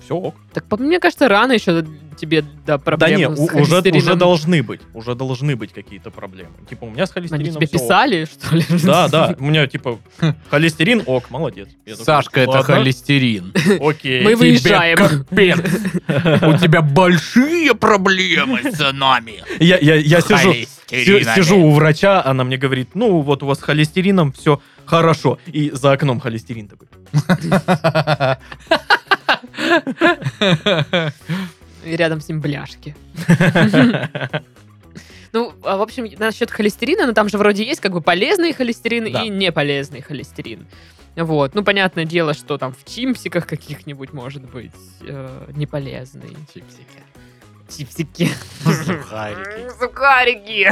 [0.10, 0.36] Все ок.
[0.54, 1.86] Так мне кажется, рано еще
[2.20, 4.82] тебе до проблем Да не, с у- уже, уже должны быть.
[4.96, 6.50] Уже должны быть какие-то проблемы.
[6.68, 7.84] Типа, у меня с холестерином Они тебе всё ок.
[7.84, 8.66] писали, что ли?
[8.84, 10.00] Да, да, у меня типа
[10.50, 11.70] холестерин, ок, молодец.
[11.86, 13.54] Я такой, Сашка, это «Ладно, холестерин.
[13.80, 14.24] Окей.
[14.24, 14.98] Мы выезжаем.
[15.28, 19.44] У тебя большие проблемы с нами.
[19.60, 20.54] Я, я, я сижу,
[20.88, 25.38] сижу у врача, она мне говорит, ну вот у вас с холестерином все хорошо.
[25.46, 26.88] И за окном холестерин такой.
[31.86, 32.96] И рядом с ним бляшки.
[35.32, 39.12] Ну, а, в общем, насчет холестерина, ну там же вроде есть как бы полезный холестерин
[39.14, 39.22] Да.
[39.24, 40.66] и неполезный холестерин.
[41.16, 41.54] Вот.
[41.54, 46.36] Ну, понятное дело, что там в чипсиках каких-нибудь может быть э, неполезный.
[46.52, 47.04] Чипсики.
[47.70, 48.30] Чипсики.
[48.64, 49.70] Сухарики.
[49.80, 50.70] Сухарики.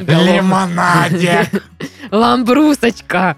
[0.00, 1.48] Лимонаде.
[2.10, 3.36] Ламбрусочка.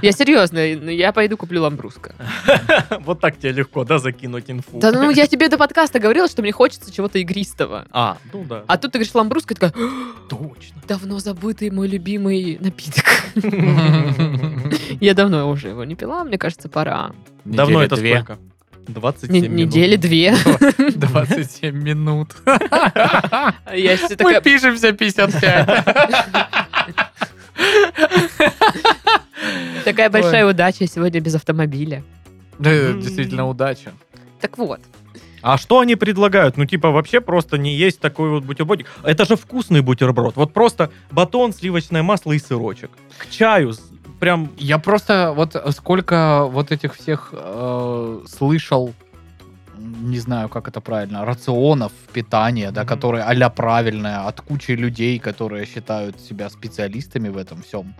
[0.00, 2.14] Я серьезно, ну, я пойду куплю ламбруска.
[3.00, 4.78] Вот так тебе легко, да, закинуть инфу.
[4.78, 7.86] Да ну, я тебе до подкаста говорила, что мне хочется чего-то игристого.
[7.90, 8.64] А, ну да.
[8.66, 9.72] А тут ты говоришь ламбруска, такая,
[10.28, 10.80] точно.
[10.86, 13.04] давно забытый мой любимый напиток.
[15.00, 17.12] Я давно уже его не пила, мне кажется, пора.
[17.44, 18.38] Давно это сколько?
[18.88, 19.58] 27 Не- минут.
[19.74, 20.34] Недели две.
[20.96, 22.30] 27 минут.
[22.44, 22.56] Мы
[24.16, 24.40] такая...
[24.40, 25.84] пишемся 55.
[29.84, 32.02] Такая большая удача сегодня без автомобиля.
[32.58, 33.92] Да, Действительно, удача.
[34.40, 34.80] Так вот,
[35.42, 36.56] А что они предлагают?
[36.56, 38.86] Ну, типа, вообще просто не есть такой вот бутербродик.
[39.02, 40.36] Это же вкусный бутерброд.
[40.36, 42.90] Вот просто батон, сливочное масло и сырочек.
[43.18, 43.91] К чаю с-
[44.22, 44.50] прям...
[44.56, 48.94] Я просто вот сколько вот этих всех э, слышал,
[49.76, 52.88] не знаю, как это правильно, рационов питания, да, Мгм.
[52.88, 57.94] которые а правильное от кучи людей, которые считают себя специалистами в этом всем.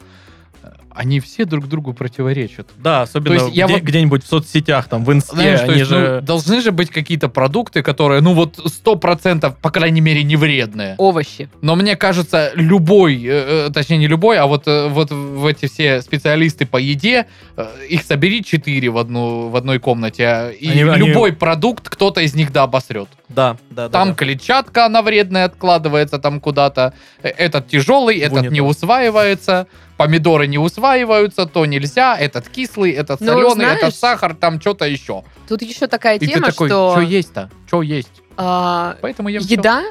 [0.94, 2.68] Они все друг другу противоречат.
[2.76, 5.78] Да, особенно То есть я где- вот- где-нибудь в соцсетях, там, в инсте, Знаешь, они
[5.78, 6.20] есть, ну, же...
[6.20, 10.94] должны же быть какие-то продукты, которые, ну вот, сто процентов, по крайней мере, не вредные.
[10.98, 11.48] овощи.
[11.62, 15.66] Но мне кажется, любой, э, э, точнее не любой, а вот, э, вот в эти
[15.66, 20.68] все специалисты по еде, э, их собери четыре в, одну, в одной комнате, а, и
[20.68, 23.08] Они- они- любой продукт кто-то из них да обосрет.
[23.34, 23.88] Да, да, да.
[23.88, 24.14] Там да.
[24.14, 26.92] клетчатка, она вредная, откладывается там куда-то.
[27.22, 29.66] Э, Этот тяжелый, В этот не усваивается.
[29.96, 32.16] Помидоры не усваиваются, то нельзя.
[32.18, 35.22] Этот кислый, этот Ну, соленый, знаешь- этот сахар, там что-то еще.
[35.48, 37.50] Тут еще такая И тема, ты такой, что что есть-то?
[37.66, 38.10] Что есть?
[38.36, 39.54] а, Поэтому ем всё.
[39.54, 39.82] еда,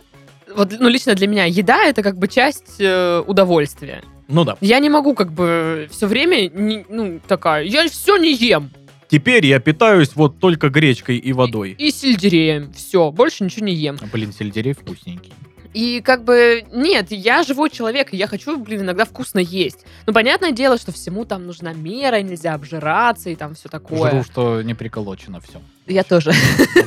[0.55, 4.03] вот, ну, лично для меня, еда это как бы часть э, удовольствия.
[4.27, 4.57] Ну да.
[4.61, 8.71] Я не могу как бы все время, не- ну, такая, я все не ем.
[9.11, 11.75] Теперь я питаюсь вот только гречкой и водой.
[11.77, 12.71] И сельдереем.
[12.71, 13.97] Все, больше ничего не ем.
[14.09, 15.33] Блин, сельдерей вкусненький.
[15.73, 19.85] И как бы, нет, я живой человек, и я хочу, блин, иногда вкусно есть.
[20.05, 24.11] Ну, понятное дело, что всему там нужна мера, нельзя обжираться и там все такое.
[24.11, 25.61] Жру, что не приколочено все.
[25.87, 26.31] Я тоже.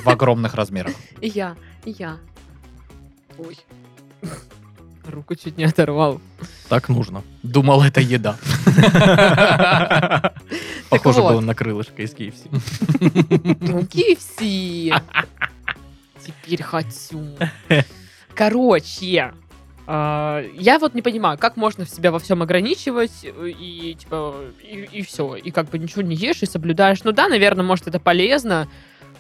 [0.03, 0.95] В огромных размерах.
[1.21, 2.17] И я, и я.
[3.37, 3.59] Ой.
[5.07, 6.21] Руку чуть не оторвал.
[6.69, 7.23] Так нужно.
[7.43, 8.37] Думал, это еда.
[10.89, 12.49] Похоже было на крылышко из KFC.
[13.61, 15.01] Ну, KFC.
[16.25, 17.23] Теперь хочу.
[18.35, 19.33] Короче,
[19.87, 25.03] а, я вот не понимаю, как можно себя во всем ограничивать э, и типа и,
[25.03, 27.05] все, и как бы ничего не ешь и соблюдаешь.
[27.05, 28.69] Ну да, наверное, может это полезно.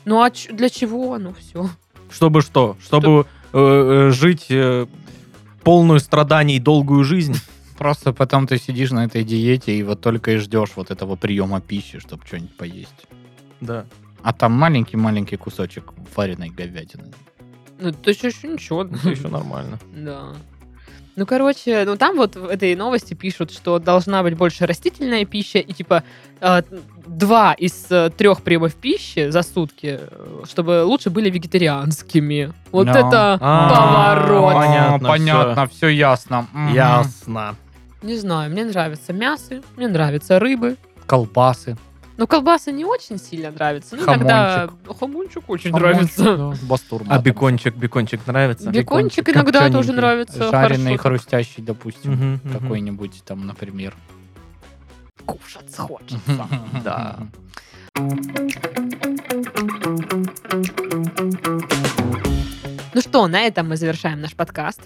[0.07, 1.19] Ну а для чего?
[1.19, 1.69] Ну все.
[2.11, 2.77] Чтобы что?
[2.83, 4.87] Чтобы э, э, жить э,
[5.65, 7.37] полную страданий долгую жизнь?
[7.79, 11.61] Просто потом ты сидишь на этой диете и вот только и ждешь вот этого приема
[11.61, 13.07] пищи, чтобы что-нибудь поесть.
[13.61, 13.87] Да.
[14.23, 17.13] А там маленький-маленький кусочек вареной говядины.
[17.81, 18.85] Ну то еще, еще ничего.
[18.85, 19.81] Это еще нормально.
[19.95, 20.35] Да.
[21.17, 25.59] Ну, короче, ну там вот в этой новости пишут, что должна быть больше растительная пища,
[25.61, 26.03] и типа
[26.41, 26.63] э,
[27.07, 32.53] два из э, трех приемов пищи за сутки, э, чтобы лучше были вегетарианскими.
[32.73, 32.93] Вот Да.
[32.99, 34.55] это А, поворот.
[34.55, 36.47] Понятно, понятно, все ясно.
[36.53, 36.75] Мгм.
[36.75, 37.55] Ясно.
[38.03, 40.77] Не знаю, мне нравится мясо, мне нравятся рыбы.
[41.07, 41.77] Колбасы.
[42.17, 43.97] Но колбаса не очень сильно нравится.
[43.97, 46.55] Ну, иногда хомунчик очень нравится.
[46.63, 47.15] Бастурма.
[47.15, 48.71] А бекончик, бекончик нравится?
[48.71, 50.51] Бекончик бекончик иногда тоже нравится.
[50.51, 51.19] Жареный, хорошо.
[51.19, 52.13] хрустящий, допустим.
[52.13, 52.53] Мгм, мгм.
[52.53, 53.95] Какой-нибудь там, например.
[55.27, 56.49] Кушать хочется.
[56.85, 57.19] Да.
[62.95, 64.81] Ну что, на этом мы завершаем наш подкаст.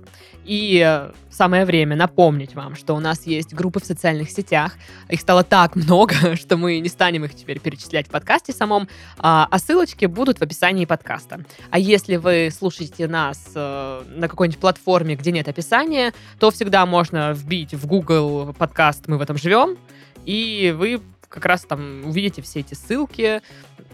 [0.46, 4.76] И э, самое время напомнить вам, что у нас есть группы в социальных сетях.
[5.10, 8.88] Их стало так много, что мы не станем их теперь перечислять в подкасте самом,
[9.18, 11.44] а, а ссылочки будут в описании подкаста.
[11.70, 17.32] А если вы слушаете нас э, на какой-нибудь платформе, где нет описания, то всегда можно
[17.34, 19.76] вбить в Google подкаст «Мы в этом живем»,
[20.24, 23.42] и вы как раз там увидите все эти ссылки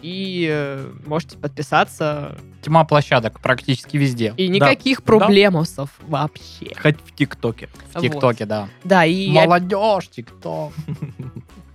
[0.01, 4.33] и э, можете подписаться Тьма площадок практически везде.
[4.37, 6.73] и никаких проблемосов вообще.
[6.81, 7.69] Хоть в ТикТоке.
[7.93, 8.69] В ТикТоке, да.
[8.83, 10.73] Да, и, Молодежь, ТикТок.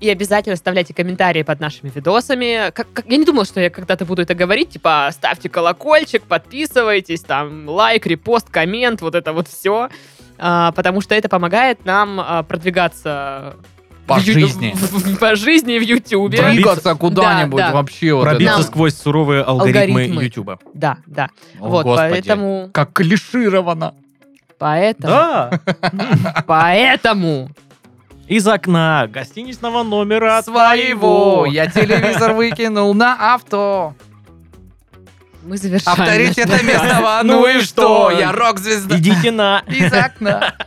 [0.01, 2.73] и обязательно оставляйте комментарии под нашими видосами.
[2.73, 4.71] Как, как- я не думала, что я когда-то буду это говорить.
[4.71, 9.91] Типа, ставьте колокольчик, подписывайтесь, там, лайк, репост, коммент, вот это вот все.
[10.39, 13.55] потому что это помогает нам а, продвигаться
[14.11, 14.75] По в ю- жизни.
[14.77, 16.39] в- по жизни в Ютубе.
[16.39, 17.75] Пробиться- Двигаться куда-нибудь Да, да.
[17.75, 18.13] вообще.
[18.15, 18.63] вот Пробиться это.
[18.65, 20.25] сквозь суровые алгоритмы Алгоритмы.
[20.25, 20.59] Ютуба.
[20.75, 21.29] Да, да.
[21.59, 22.11] О, вот, Господи.
[22.13, 23.95] поэтому, Как клишировано.
[24.59, 25.51] поэтому, Да.
[26.47, 27.51] поэтому
[28.29, 31.47] Из окна гостиничного номера Своего.
[31.47, 33.95] Я телевизор выкинул на авто.
[35.43, 36.01] мы завершаем.
[36.37, 37.21] Это место.
[37.25, 38.11] Ну Ну и что?
[38.11, 38.11] что?
[38.13, 38.97] Я рок-звезда.
[38.99, 39.63] Идите на...
[39.67, 40.55] Из окна.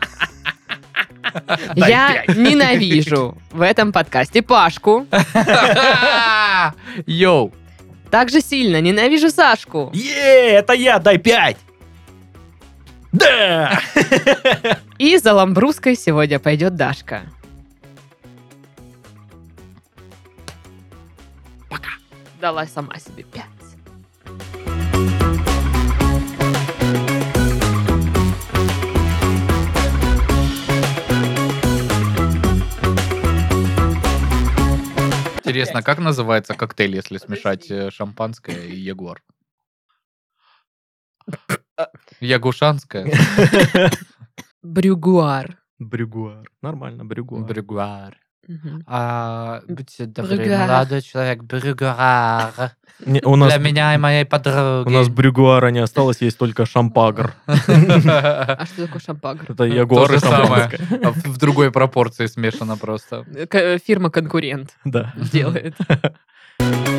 [1.76, 5.06] Я ненавижу в этом подкасте Пашку.
[7.06, 7.54] Йоу.
[8.10, 9.92] Так же сильно ненавижу Сашку.
[9.94, 11.58] Е, это я, дай пять.
[13.12, 13.80] Да!
[14.98, 17.22] И за Ламбруской сегодня пойдет Дашка.
[21.70, 21.90] Пока.
[22.42, 23.53] Дала сама себе пять.
[35.46, 39.22] Интересно, как называется коктейль, если смешать э, шампанское и ягуар?
[42.22, 43.06] Ягушанское?
[44.64, 45.60] Брюгуар.
[45.80, 46.50] Брюгуар.
[46.62, 47.44] Нормально, брюгуар.
[47.44, 48.18] Брюгуар.
[48.48, 48.84] Мгм.
[48.88, 50.68] А, будьте добры, Брюгуар.
[50.68, 52.72] молодой человек, брюгуар.
[53.06, 54.88] Не, у нас, Для меня и моей подруги.
[54.88, 57.34] у нас брюгуара не осталось, есть только шампагр.
[57.48, 59.46] А что такое шампагр?
[59.52, 60.70] Это ягуар То и же самое.
[60.70, 61.00] шампанское.
[61.04, 63.26] А В в другой пропорции смешано просто.
[63.50, 65.14] К- Фирма-конкурент Да.
[65.32, 65.76] делает.